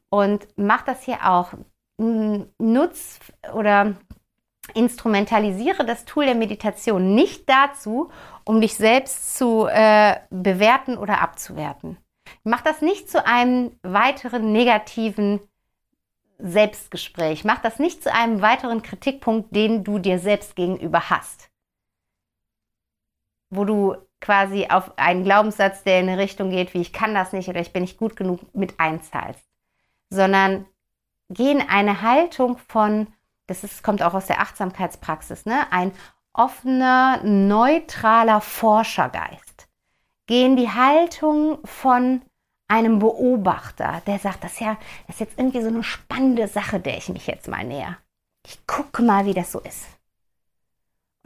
und 0.09 0.47
mach 0.57 0.83
das 0.83 1.03
hier 1.03 1.19
auch. 1.29 1.53
Nutz 1.99 3.21
oder 3.55 3.95
instrumentalisiere 4.75 5.85
das 5.87 6.05
Tool 6.05 6.27
der 6.27 6.35
Meditation 6.35 7.15
nicht 7.15 7.49
dazu, 7.49 8.11
um 8.45 8.61
dich 8.61 8.75
selbst 8.75 9.39
zu 9.39 9.67
äh, 9.67 10.17
bewerten 10.29 10.99
oder 10.99 11.23
abzuwerten. 11.23 11.97
Mach 12.45 12.61
das 12.61 12.83
nicht 12.83 13.09
zu 13.09 13.25
einem 13.25 13.73
weiteren 13.83 14.53
negativen 14.53 15.41
Selbstgespräch. 16.39 17.45
Mach 17.45 17.61
das 17.61 17.79
nicht 17.79 18.03
zu 18.03 18.13
einem 18.13 18.43
weiteren 18.43 18.83
Kritikpunkt, 18.83 19.55
den 19.55 19.85
du 19.85 19.99
dir 19.99 20.19
selbst 20.19 20.55
gegenüber 20.55 21.09
hast. 21.09 21.49
Wo 23.51 23.65
du 23.65 23.97
quasi 24.21 24.67
auf 24.69 24.99
einen 24.99 25.25
Glaubenssatz, 25.25 25.83
der 25.83 26.01
in 26.01 26.09
eine 26.09 26.21
Richtung 26.21 26.51
geht, 26.51 26.75
wie 26.75 26.81
ich 26.81 26.93
kann 26.93 27.15
das 27.15 27.33
nicht 27.33 27.49
oder 27.49 27.61
ich 27.61 27.73
bin 27.73 27.83
nicht 27.83 27.99
gut 27.99 28.17
genug, 28.17 28.41
mit 28.55 28.79
einzahlst. 28.79 29.45
Sondern 30.11 30.67
geh 31.29 31.51
in 31.51 31.61
eine 31.61 32.03
Haltung 32.03 32.59
von, 32.69 33.09
das 33.47 33.65
ist, 33.65 33.83
kommt 33.83 34.03
auch 34.03 34.15
aus 34.15 34.27
der 34.27 34.41
Achtsamkeitspraxis, 34.41 35.47
ne? 35.47 35.67
ein 35.71 35.93
offener, 36.33 37.21
neutraler 37.23 38.41
Forschergeist. 38.41 39.69
Geh 40.27 40.45
in 40.45 40.57
die 40.57 40.71
Haltung 40.71 41.59
von 41.65 42.23
einem 42.69 42.99
Beobachter, 42.99 44.03
der 44.07 44.19
sagt, 44.19 44.43
das 44.43 44.55
ist 44.55 44.61
ja 44.61 44.77
das 45.07 45.17
ist 45.17 45.21
jetzt 45.21 45.39
irgendwie 45.39 45.63
so 45.63 45.69
eine 45.69 45.85
spannende 45.85 46.49
Sache, 46.49 46.81
der 46.81 46.99
ich 46.99 47.09
mich 47.09 47.27
jetzt 47.27 47.49
mal 47.49 47.65
näher. 47.65 47.97
Ich 48.45 48.67
gucke 48.67 49.03
mal, 49.03 49.25
wie 49.25 49.35
das 49.35 49.53
so 49.53 49.61
ist. 49.61 49.87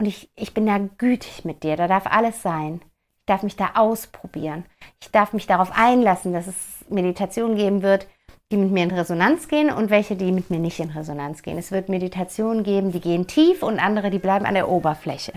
Und 0.01 0.07
ich, 0.07 0.31
ich 0.35 0.55
bin 0.55 0.65
da 0.65 0.79
gütig 0.97 1.45
mit 1.45 1.61
dir, 1.61 1.75
da 1.75 1.87
darf 1.87 2.07
alles 2.07 2.41
sein. 2.41 2.81
Ich 3.19 3.25
darf 3.27 3.43
mich 3.43 3.55
da 3.55 3.73
ausprobieren. 3.75 4.65
Ich 4.99 5.11
darf 5.11 5.31
mich 5.31 5.45
darauf 5.45 5.71
einlassen, 5.77 6.33
dass 6.33 6.47
es 6.47 6.55
Meditationen 6.89 7.55
geben 7.55 7.83
wird, 7.83 8.07
die 8.51 8.57
mit 8.57 8.71
mir 8.71 8.83
in 8.83 8.89
Resonanz 8.89 9.47
gehen 9.47 9.69
und 9.69 9.91
welche, 9.91 10.15
die 10.15 10.31
mit 10.31 10.49
mir 10.49 10.57
nicht 10.57 10.79
in 10.79 10.89
Resonanz 10.89 11.43
gehen. 11.43 11.59
Es 11.59 11.71
wird 11.71 11.87
Meditationen 11.87 12.63
geben, 12.63 12.91
die 12.91 12.99
gehen 12.99 13.27
tief 13.27 13.61
und 13.61 13.77
andere, 13.77 14.09
die 14.09 14.17
bleiben 14.17 14.47
an 14.47 14.55
der 14.55 14.69
Oberfläche. 14.69 15.33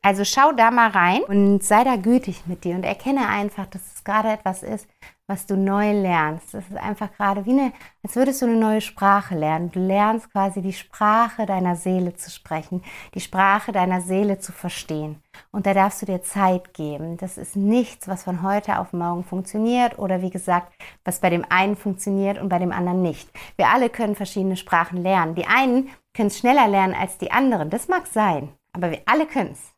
Also 0.00 0.24
schau 0.24 0.52
da 0.52 0.70
mal 0.70 0.88
rein 0.88 1.20
und 1.24 1.62
sei 1.62 1.84
da 1.84 1.96
gütig 1.96 2.46
mit 2.46 2.64
dir 2.64 2.76
und 2.76 2.84
erkenne 2.84 3.28
einfach, 3.28 3.66
dass 3.66 3.82
es 3.94 4.04
gerade 4.04 4.30
etwas 4.30 4.62
ist, 4.62 4.88
was 5.28 5.44
du 5.46 5.56
neu 5.56 5.92
lernst. 5.92 6.54
Das 6.54 6.64
ist 6.68 6.76
einfach 6.78 7.12
gerade 7.12 7.44
wie 7.44 7.50
eine, 7.50 7.72
als 8.02 8.16
würdest 8.16 8.40
du 8.40 8.46
eine 8.46 8.56
neue 8.56 8.80
Sprache 8.80 9.36
lernen. 9.36 9.70
Du 9.70 9.78
lernst 9.78 10.32
quasi 10.32 10.62
die 10.62 10.72
Sprache 10.72 11.44
deiner 11.44 11.76
Seele 11.76 12.16
zu 12.16 12.30
sprechen, 12.30 12.82
die 13.14 13.20
Sprache 13.20 13.70
deiner 13.70 14.00
Seele 14.00 14.38
zu 14.38 14.52
verstehen. 14.52 15.22
Und 15.52 15.66
da 15.66 15.74
darfst 15.74 16.00
du 16.00 16.06
dir 16.06 16.22
Zeit 16.22 16.72
geben. 16.72 17.18
Das 17.18 17.36
ist 17.36 17.56
nichts, 17.56 18.08
was 18.08 18.24
von 18.24 18.42
heute 18.42 18.78
auf 18.78 18.94
morgen 18.94 19.22
funktioniert 19.22 19.98
oder 19.98 20.22
wie 20.22 20.30
gesagt, 20.30 20.72
was 21.04 21.20
bei 21.20 21.28
dem 21.28 21.44
einen 21.50 21.76
funktioniert 21.76 22.40
und 22.40 22.48
bei 22.48 22.58
dem 22.58 22.72
anderen 22.72 23.02
nicht. 23.02 23.30
Wir 23.56 23.68
alle 23.68 23.90
können 23.90 24.16
verschiedene 24.16 24.56
Sprachen 24.56 25.02
lernen. 25.02 25.34
Die 25.34 25.46
einen 25.46 25.90
können 26.14 26.28
es 26.28 26.38
schneller 26.38 26.66
lernen 26.68 26.94
als 26.94 27.18
die 27.18 27.30
anderen. 27.30 27.68
Das 27.68 27.86
mag 27.86 28.06
sein, 28.06 28.48
aber 28.72 28.90
wir 28.90 29.02
alle 29.04 29.26
können 29.26 29.52
es. 29.52 29.74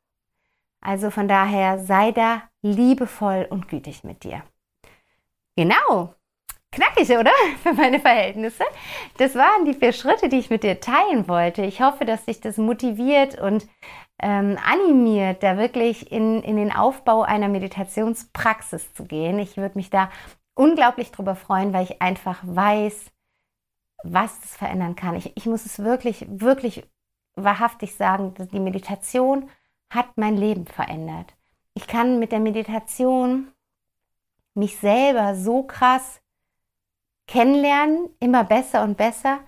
Also 0.80 1.10
von 1.10 1.26
daher 1.26 1.80
sei 1.80 2.12
da 2.12 2.42
liebevoll 2.62 3.46
und 3.50 3.68
gütig 3.68 4.04
mit 4.04 4.22
dir. 4.22 4.42
Genau. 5.56 6.14
Knackig, 6.72 7.10
oder? 7.10 7.32
Für 7.62 7.72
meine 7.72 8.00
Verhältnisse. 8.00 8.64
Das 9.18 9.34
waren 9.34 9.64
die 9.64 9.74
vier 9.74 9.92
Schritte, 9.92 10.28
die 10.28 10.38
ich 10.38 10.50
mit 10.50 10.62
dir 10.62 10.80
teilen 10.80 11.28
wollte. 11.28 11.62
Ich 11.62 11.80
hoffe, 11.82 12.04
dass 12.04 12.24
dich 12.24 12.40
das 12.40 12.56
motiviert 12.58 13.40
und 13.40 13.66
ähm, 14.22 14.58
animiert, 14.64 15.42
da 15.42 15.56
wirklich 15.58 16.12
in, 16.12 16.42
in 16.42 16.56
den 16.56 16.72
Aufbau 16.72 17.22
einer 17.22 17.48
Meditationspraxis 17.48 18.92
zu 18.94 19.04
gehen. 19.04 19.38
Ich 19.38 19.56
würde 19.56 19.78
mich 19.78 19.90
da 19.90 20.10
unglaublich 20.54 21.10
drüber 21.10 21.34
freuen, 21.34 21.72
weil 21.72 21.84
ich 21.84 22.02
einfach 22.02 22.38
weiß, 22.42 23.10
was 24.04 24.40
das 24.40 24.56
verändern 24.56 24.94
kann. 24.94 25.16
Ich, 25.16 25.36
ich 25.36 25.46
muss 25.46 25.66
es 25.66 25.78
wirklich, 25.80 26.26
wirklich 26.28 26.84
wahrhaftig 27.34 27.94
sagen, 27.96 28.34
die 28.52 28.60
Meditation 28.60 29.50
hat 29.90 30.16
mein 30.16 30.36
Leben 30.36 30.66
verändert. 30.66 31.34
Ich 31.74 31.86
kann 31.86 32.18
mit 32.18 32.32
der 32.32 32.40
Meditation 32.40 33.48
mich 34.54 34.78
selber 34.78 35.34
so 35.34 35.62
krass 35.62 36.20
kennenlernen, 37.26 38.08
immer 38.18 38.44
besser 38.44 38.82
und 38.82 38.96
besser, 38.96 39.40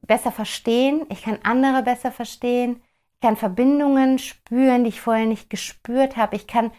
besser 0.00 0.32
verstehen. 0.32 1.06
Ich 1.10 1.22
kann 1.22 1.38
andere 1.42 1.82
besser 1.82 2.10
verstehen. 2.10 2.82
Ich 3.14 3.20
kann 3.20 3.36
Verbindungen 3.36 4.18
spüren, 4.18 4.84
die 4.84 4.88
ich 4.88 5.00
vorher 5.00 5.26
nicht 5.26 5.50
gespürt 5.50 6.16
habe. 6.16 6.36
Ich 6.36 6.46
kann, 6.46 6.70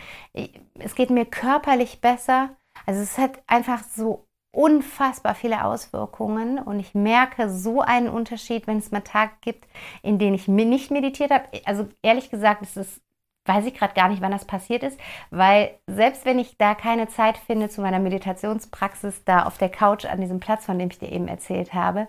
es 0.76 0.96
geht 0.96 1.10
mir 1.10 1.26
körperlich 1.26 2.02
besser. 2.02 2.56
Also 2.86 3.02
es 3.02 3.18
hat 3.18 3.42
einfach 3.48 3.84
so 3.84 4.28
unfassbar 4.52 5.36
viele 5.36 5.64
Auswirkungen 5.64 6.58
und 6.58 6.80
ich 6.80 6.96
merke 6.96 7.50
so 7.50 7.82
einen 7.82 8.10
Unterschied, 8.10 8.66
wenn 8.66 8.78
es 8.80 8.92
mal 8.92 9.02
Tage 9.02 9.34
gibt, 9.42 9.68
in 10.02 10.18
denen 10.18 10.34
ich 10.34 10.48
nicht 10.48 10.90
meditiert 10.90 11.30
habe. 11.30 11.46
Also 11.66 11.88
ehrlich 12.02 12.32
gesagt, 12.32 12.64
es 12.64 12.78
ist 12.78 13.02
weiß 13.48 13.66
ich 13.66 13.74
gerade 13.74 13.94
gar 13.94 14.10
nicht, 14.10 14.22
wann 14.22 14.32
das 14.32 14.46
passiert 14.46 14.84
ist, 14.84 15.00
weil 15.32 15.72
selbst 15.88 16.26
wenn 16.26 16.40
ich 16.40 16.58
da 16.58 16.76
keine 16.76 17.08
Zeit 17.08 17.38
finde 17.38 17.70
zu 17.70 17.82
meiner 17.82 18.00
Meditationspraxis 18.00 19.24
da 19.24 19.44
auf 19.46 19.58
der 19.58 19.70
Couch 19.70 20.06
an 20.06 20.22
diesem 20.22 20.40
Platz, 20.40 20.66
von 20.66 20.78
dem 20.80 20.90
ich 20.90 21.00
dir 21.00 21.12
eben 21.12 21.28
erzählt 21.28 21.74
habe, 21.74 22.08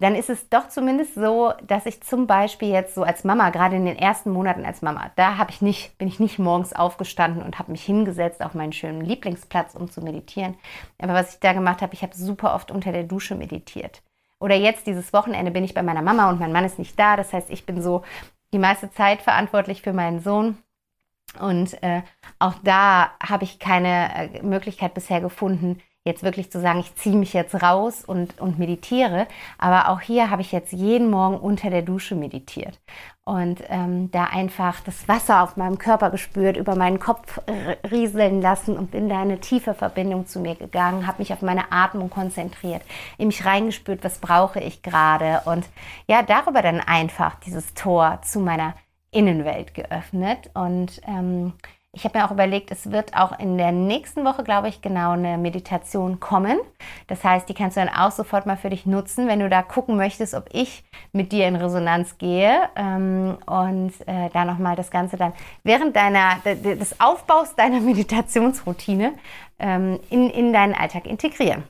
dann 0.00 0.16
ist 0.16 0.28
es 0.28 0.48
doch 0.48 0.68
zumindest 0.68 1.14
so, 1.14 1.52
dass 1.66 1.86
ich 1.86 2.02
zum 2.02 2.26
Beispiel 2.26 2.68
jetzt 2.68 2.94
so 2.94 3.04
als 3.04 3.24
Mama, 3.24 3.50
gerade 3.50 3.76
in 3.76 3.86
den 3.86 3.96
ersten 3.96 4.30
Monaten 4.30 4.64
als 4.64 4.82
Mama, 4.82 5.10
da 5.16 5.38
habe 5.38 5.50
ich 5.50 5.62
nicht, 5.62 5.96
bin 5.98 6.08
ich 6.08 6.18
nicht 6.18 6.38
morgens 6.38 6.72
aufgestanden 6.72 7.42
und 7.42 7.58
habe 7.58 7.72
mich 7.72 7.84
hingesetzt 7.84 8.42
auf 8.42 8.54
meinen 8.54 8.72
schönen 8.72 9.02
Lieblingsplatz, 9.02 9.74
um 9.74 9.90
zu 9.90 10.02
meditieren. 10.02 10.56
Aber 10.98 11.14
was 11.14 11.34
ich 11.34 11.40
da 11.40 11.52
gemacht 11.52 11.80
habe, 11.80 11.94
ich 11.94 12.02
habe 12.02 12.14
super 12.14 12.54
oft 12.54 12.70
unter 12.70 12.90
der 12.90 13.04
Dusche 13.04 13.36
meditiert. 13.36 14.02
Oder 14.40 14.56
jetzt 14.56 14.86
dieses 14.86 15.12
Wochenende 15.12 15.52
bin 15.52 15.64
ich 15.64 15.74
bei 15.74 15.82
meiner 15.82 16.02
Mama 16.02 16.28
und 16.28 16.40
mein 16.40 16.52
Mann 16.52 16.64
ist 16.64 16.78
nicht 16.78 16.98
da. 16.98 17.16
Das 17.16 17.32
heißt, 17.32 17.48
ich 17.48 17.64
bin 17.64 17.80
so 17.80 18.02
die 18.54 18.58
meiste 18.58 18.90
Zeit 18.90 19.20
verantwortlich 19.20 19.82
für 19.82 19.92
meinen 19.92 20.20
Sohn. 20.20 20.56
Und 21.40 21.82
äh, 21.82 22.02
auch 22.38 22.54
da 22.62 23.10
habe 23.20 23.44
ich 23.44 23.58
keine 23.58 24.32
äh, 24.32 24.42
Möglichkeit 24.42 24.94
bisher 24.94 25.20
gefunden, 25.20 25.82
jetzt 26.04 26.22
wirklich 26.22 26.52
zu 26.52 26.60
sagen, 26.60 26.80
ich 26.80 26.94
ziehe 26.96 27.16
mich 27.16 27.32
jetzt 27.32 27.62
raus 27.62 28.04
und, 28.04 28.38
und 28.38 28.58
meditiere. 28.58 29.26
Aber 29.56 29.88
auch 29.88 30.00
hier 30.00 30.30
habe 30.30 30.42
ich 30.42 30.52
jetzt 30.52 30.72
jeden 30.72 31.10
Morgen 31.10 31.38
unter 31.38 31.70
der 31.70 31.82
Dusche 31.82 32.14
meditiert 32.14 32.78
und 33.24 33.62
ähm, 33.68 34.10
da 34.10 34.24
einfach 34.24 34.80
das 34.80 35.08
Wasser 35.08 35.42
auf 35.42 35.56
meinem 35.56 35.78
Körper 35.78 36.10
gespürt, 36.10 36.58
über 36.58 36.76
meinen 36.76 37.00
Kopf 37.00 37.40
rieseln 37.90 38.42
lassen 38.42 38.76
und 38.76 38.90
bin 38.90 39.08
da 39.08 39.16
in 39.16 39.30
eine 39.30 39.40
tiefe 39.40 39.72
Verbindung 39.72 40.26
zu 40.26 40.40
mir 40.40 40.56
gegangen, 40.56 41.06
habe 41.06 41.22
mich 41.22 41.32
auf 41.32 41.40
meine 41.40 41.72
Atmung 41.72 42.10
konzentriert, 42.10 42.82
in 43.16 43.28
mich 43.28 43.46
reingespürt, 43.46 44.04
was 44.04 44.18
brauche 44.18 44.60
ich 44.60 44.82
gerade 44.82 45.40
und 45.46 45.66
ja, 46.06 46.22
darüber 46.22 46.60
dann 46.60 46.80
einfach 46.80 47.36
dieses 47.40 47.72
Tor 47.72 48.20
zu 48.22 48.40
meiner 48.40 48.74
Innenwelt 49.10 49.72
geöffnet 49.72 50.50
und 50.52 51.00
ähm, 51.06 51.54
ich 51.94 52.04
habe 52.04 52.18
mir 52.18 52.26
auch 52.26 52.30
überlegt, 52.30 52.70
es 52.70 52.90
wird 52.90 53.16
auch 53.16 53.38
in 53.38 53.56
der 53.56 53.72
nächsten 53.72 54.24
Woche, 54.24 54.44
glaube 54.44 54.68
ich, 54.68 54.82
genau 54.82 55.12
eine 55.12 55.38
Meditation 55.38 56.20
kommen. 56.20 56.58
Das 57.06 57.24
heißt, 57.24 57.48
die 57.48 57.54
kannst 57.54 57.76
du 57.76 57.80
dann 57.80 57.94
auch 57.94 58.10
sofort 58.10 58.46
mal 58.46 58.56
für 58.56 58.70
dich 58.70 58.86
nutzen, 58.86 59.28
wenn 59.28 59.40
du 59.40 59.48
da 59.48 59.62
gucken 59.62 59.96
möchtest, 59.96 60.34
ob 60.34 60.48
ich 60.52 60.84
mit 61.12 61.32
dir 61.32 61.46
in 61.46 61.56
Resonanz 61.56 62.18
gehe 62.18 62.68
ähm, 62.76 63.38
und 63.46 63.92
äh, 64.06 64.30
da 64.32 64.44
nochmal 64.44 64.76
das 64.76 64.90
Ganze 64.90 65.16
dann 65.16 65.32
während 65.62 65.96
deiner, 65.96 66.36
des 66.44 67.00
Aufbaus 67.00 67.54
deiner 67.54 67.80
Meditationsroutine 67.84 69.12
ähm, 69.58 70.00
in, 70.10 70.30
in 70.30 70.52
deinen 70.52 70.74
Alltag 70.74 71.06
integrieren. 71.06 71.64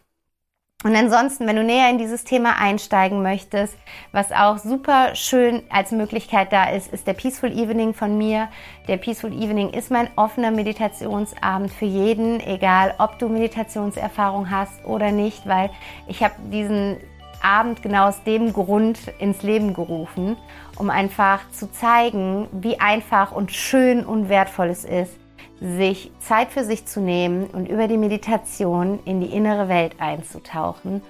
Und 0.82 0.94
ansonsten, 0.94 1.46
wenn 1.46 1.56
du 1.56 1.64
näher 1.64 1.88
in 1.88 1.96
dieses 1.96 2.24
Thema 2.24 2.58
einsteigen 2.58 3.22
möchtest, 3.22 3.74
was 4.12 4.32
auch 4.32 4.58
super 4.58 5.14
schön 5.14 5.62
als 5.70 5.92
Möglichkeit 5.92 6.52
da 6.52 6.68
ist, 6.68 6.92
ist 6.92 7.06
der 7.06 7.14
Peaceful 7.14 7.50
Evening 7.50 7.94
von 7.94 8.18
mir. 8.18 8.48
Der 8.86 8.98
Peaceful 8.98 9.32
Evening 9.32 9.70
ist 9.70 9.90
mein 9.90 10.10
offener 10.16 10.50
Meditationsabend 10.50 11.72
für 11.72 11.86
jeden, 11.86 12.38
egal 12.40 12.94
ob 12.98 13.18
du 13.18 13.30
Meditationserfahrung 13.30 14.50
hast 14.50 14.84
oder 14.84 15.10
nicht, 15.10 15.46
weil 15.48 15.70
ich 16.06 16.22
habe 16.22 16.34
diesen 16.52 16.98
Abend 17.42 17.82
genau 17.82 18.08
aus 18.08 18.22
dem 18.24 18.52
Grund 18.52 18.98
ins 19.18 19.42
Leben 19.42 19.72
gerufen, 19.72 20.36
um 20.76 20.90
einfach 20.90 21.50
zu 21.50 21.72
zeigen, 21.72 22.46
wie 22.52 22.78
einfach 22.78 23.32
und 23.32 23.52
schön 23.52 24.04
und 24.04 24.28
wertvoll 24.28 24.68
es 24.68 24.84
ist, 24.84 25.14
sich 25.60 26.10
Zeit 26.20 26.50
für 26.50 26.64
sich 26.64 26.86
zu 26.86 27.00
nehmen 27.00 27.46
und 27.46 27.68
über 27.68 27.88
die 27.88 27.96
Meditation 27.96 28.98
in 29.04 29.20
die 29.20 29.28
innere 29.34 29.68
Welt 29.68 29.94
einzutauchen. 29.98 31.02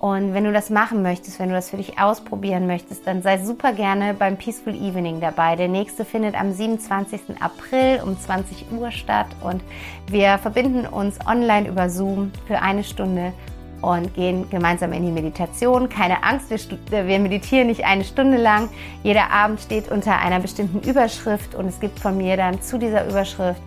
Und 0.00 0.32
wenn 0.32 0.44
du 0.44 0.52
das 0.52 0.70
machen 0.70 1.02
möchtest, 1.02 1.38
wenn 1.38 1.50
du 1.50 1.54
das 1.54 1.68
für 1.68 1.76
dich 1.76 1.98
ausprobieren 1.98 2.66
möchtest, 2.66 3.06
dann 3.06 3.20
sei 3.20 3.36
super 3.36 3.74
gerne 3.74 4.14
beim 4.14 4.38
Peaceful 4.38 4.74
Evening 4.74 5.20
dabei. 5.20 5.56
Der 5.56 5.68
nächste 5.68 6.06
findet 6.06 6.34
am 6.40 6.52
27. 6.52 7.20
April 7.38 8.00
um 8.02 8.18
20 8.18 8.72
Uhr 8.72 8.90
statt 8.92 9.26
und 9.42 9.62
wir 10.08 10.38
verbinden 10.38 10.86
uns 10.86 11.18
online 11.26 11.68
über 11.68 11.90
Zoom 11.90 12.32
für 12.46 12.62
eine 12.62 12.82
Stunde 12.82 13.34
und 13.82 14.14
gehen 14.14 14.48
gemeinsam 14.48 14.94
in 14.94 15.04
die 15.04 15.12
Meditation. 15.12 15.90
Keine 15.90 16.24
Angst, 16.24 16.50
wir, 16.50 17.06
wir, 17.06 17.18
meditieren 17.18 17.66
nicht 17.66 17.84
eine 17.84 18.04
Stunde 18.04 18.38
lang. 18.38 18.70
Jeder 19.02 19.30
Abend 19.30 19.60
steht 19.60 19.90
unter 19.90 20.18
einer 20.18 20.40
bestimmten 20.40 20.80
Überschrift 20.88 21.54
und 21.54 21.66
es 21.66 21.78
gibt 21.78 21.98
von 21.98 22.16
mir 22.16 22.38
dann 22.38 22.62
zu 22.62 22.78
dieser 22.78 23.06
Überschrift 23.06 23.60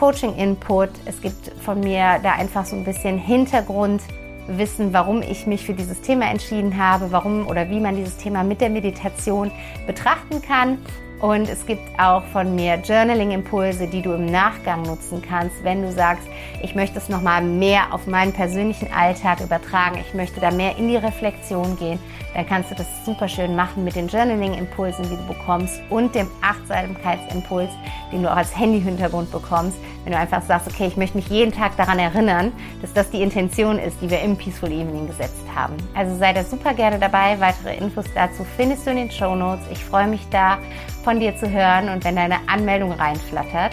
Coaching-Input. 0.00 0.88
Es 1.04 1.20
gibt 1.20 1.52
von 1.62 1.80
mir 1.80 2.18
da 2.22 2.32
einfach 2.32 2.64
so 2.64 2.74
ein 2.74 2.84
bisschen 2.84 3.18
Hintergrundwissen, 3.18 4.94
warum 4.94 5.20
ich 5.20 5.46
mich 5.46 5.66
für 5.66 5.74
dieses 5.74 6.00
Thema 6.00 6.30
entschieden 6.30 6.78
habe, 6.78 7.12
warum 7.12 7.46
oder 7.46 7.68
wie 7.68 7.80
man 7.80 7.96
dieses 7.96 8.16
Thema 8.16 8.42
mit 8.42 8.62
der 8.62 8.70
Meditation 8.70 9.50
betrachten 9.86 10.40
kann. 10.40 10.78
Und 11.20 11.50
es 11.50 11.66
gibt 11.66 11.82
auch 12.00 12.24
von 12.32 12.54
mir 12.54 12.76
Journaling-Impulse, 12.76 13.88
die 13.88 14.00
du 14.00 14.14
im 14.14 14.24
Nachgang 14.24 14.80
nutzen 14.84 15.20
kannst, 15.20 15.62
wenn 15.64 15.82
du 15.82 15.92
sagst, 15.92 16.26
ich 16.62 16.74
möchte 16.74 16.96
es 16.96 17.10
nochmal 17.10 17.42
mehr 17.42 17.92
auf 17.92 18.06
meinen 18.06 18.32
persönlichen 18.32 18.90
Alltag 18.90 19.40
übertragen, 19.42 19.98
ich 20.00 20.14
möchte 20.14 20.40
da 20.40 20.50
mehr 20.50 20.78
in 20.78 20.88
die 20.88 20.96
Reflexion 20.96 21.76
gehen, 21.76 21.98
dann 22.34 22.46
kannst 22.46 22.70
du 22.70 22.74
das 22.74 22.86
super 23.04 23.28
schön 23.28 23.56
machen 23.56 23.84
mit 23.84 23.96
den 23.96 24.08
Journaling-Impulsen, 24.08 25.04
die 25.04 25.16
du 25.16 25.26
bekommst 25.26 25.80
und 25.90 26.14
dem 26.14 26.28
Achtsamkeitsimpuls, 26.42 27.70
den 28.12 28.22
du 28.22 28.30
auch 28.30 28.36
als 28.36 28.56
Handy-Hintergrund 28.56 29.32
bekommst, 29.32 29.76
wenn 30.04 30.12
du 30.12 30.18
einfach 30.18 30.42
sagst, 30.42 30.68
okay, 30.68 30.86
ich 30.86 30.96
möchte 30.96 31.16
mich 31.16 31.28
jeden 31.28 31.52
Tag 31.52 31.76
daran 31.76 31.98
erinnern, 31.98 32.52
dass 32.80 32.92
das 32.92 33.10
die 33.10 33.22
Intention 33.22 33.78
ist, 33.78 34.00
die 34.00 34.10
wir 34.10 34.20
im 34.20 34.36
Peaceful 34.36 34.70
Evening 34.70 35.06
gesetzt 35.06 35.42
haben. 35.54 35.76
Also 35.94 36.16
sei 36.16 36.32
da 36.32 36.44
super 36.44 36.74
gerne 36.74 36.98
dabei. 36.98 37.38
Weitere 37.40 37.76
Infos 37.76 38.06
dazu 38.14 38.44
findest 38.56 38.86
du 38.86 38.90
in 38.90 38.96
den 38.96 39.10
Show 39.10 39.34
Notes. 39.34 39.64
Ich 39.70 39.84
freue 39.84 40.06
mich 40.06 40.26
da, 40.30 40.58
von 41.04 41.20
dir 41.20 41.36
zu 41.36 41.50
hören 41.50 41.88
und 41.88 42.04
wenn 42.04 42.16
deine 42.16 42.36
Anmeldung 42.46 42.92
reinflattert. 42.92 43.72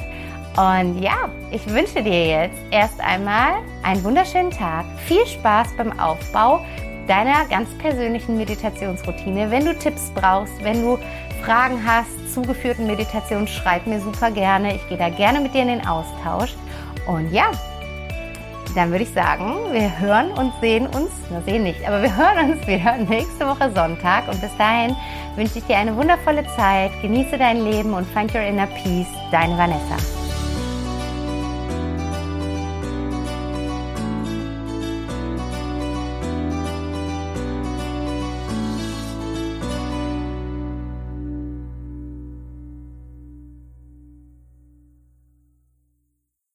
Und 0.58 1.02
ja, 1.04 1.30
ich 1.52 1.68
wünsche 1.72 2.02
dir 2.02 2.28
jetzt 2.28 2.58
erst 2.72 3.00
einmal 3.00 3.54
einen 3.84 4.04
wunderschönen 4.04 4.50
Tag. 4.50 4.86
Viel 5.06 5.26
Spaß 5.28 5.78
beim 5.78 6.00
Aufbau 6.00 6.66
deiner 7.08 7.46
ganz 7.50 7.70
persönlichen 7.78 8.38
Meditationsroutine. 8.38 9.50
Wenn 9.50 9.66
du 9.66 9.78
Tipps 9.78 10.12
brauchst, 10.14 10.64
wenn 10.64 10.82
du 10.82 11.00
Fragen 11.44 11.80
hast 11.86 12.34
zu 12.34 12.42
geführten 12.42 12.88
Meditationen, 12.88 13.48
schreib 13.48 13.88
mir 13.88 14.00
super 14.00 14.32
gerne. 14.32 14.76
Ich 14.76 14.90
gehe 14.90 14.98
da 14.98 15.10
gerne 15.10 15.40
mit 15.40 15.54
dir 15.54 15.62
in 15.62 15.70
den 15.70 15.88
Austausch. 15.88 16.54
Und 17.08 17.32
ja, 17.32 17.52
dann 18.76 18.92
würde 18.92 19.04
ich 19.04 19.14
sagen, 19.14 19.72
wir 19.72 20.00
hören 20.00 20.32
und 20.32 20.54
sehen 20.62 20.88
uns, 20.88 21.10
wir 21.30 21.42
sehen 21.42 21.64
nicht, 21.64 21.88
aber 21.88 22.02
wir 22.02 22.16
hören 22.18 22.52
uns 22.52 22.68
wieder 22.68 22.98
nächste 22.98 23.48
Woche 23.48 23.72
Sonntag. 23.74 24.28
Und 24.28 24.40
bis 24.42 24.56
dahin 24.58 24.96
wünsche 25.36 25.60
ich 25.60 25.66
dir 25.66 25.78
eine 25.78 25.96
wundervolle 25.96 26.46
Zeit. 26.56 26.92
Genieße 27.02 27.38
dein 27.38 27.64
Leben 27.64 27.94
und 27.94 28.06
find 28.08 28.34
your 28.36 28.42
inner 28.42 28.68
peace. 28.68 29.08
Deine 29.32 29.58
Vanessa. 29.58 30.17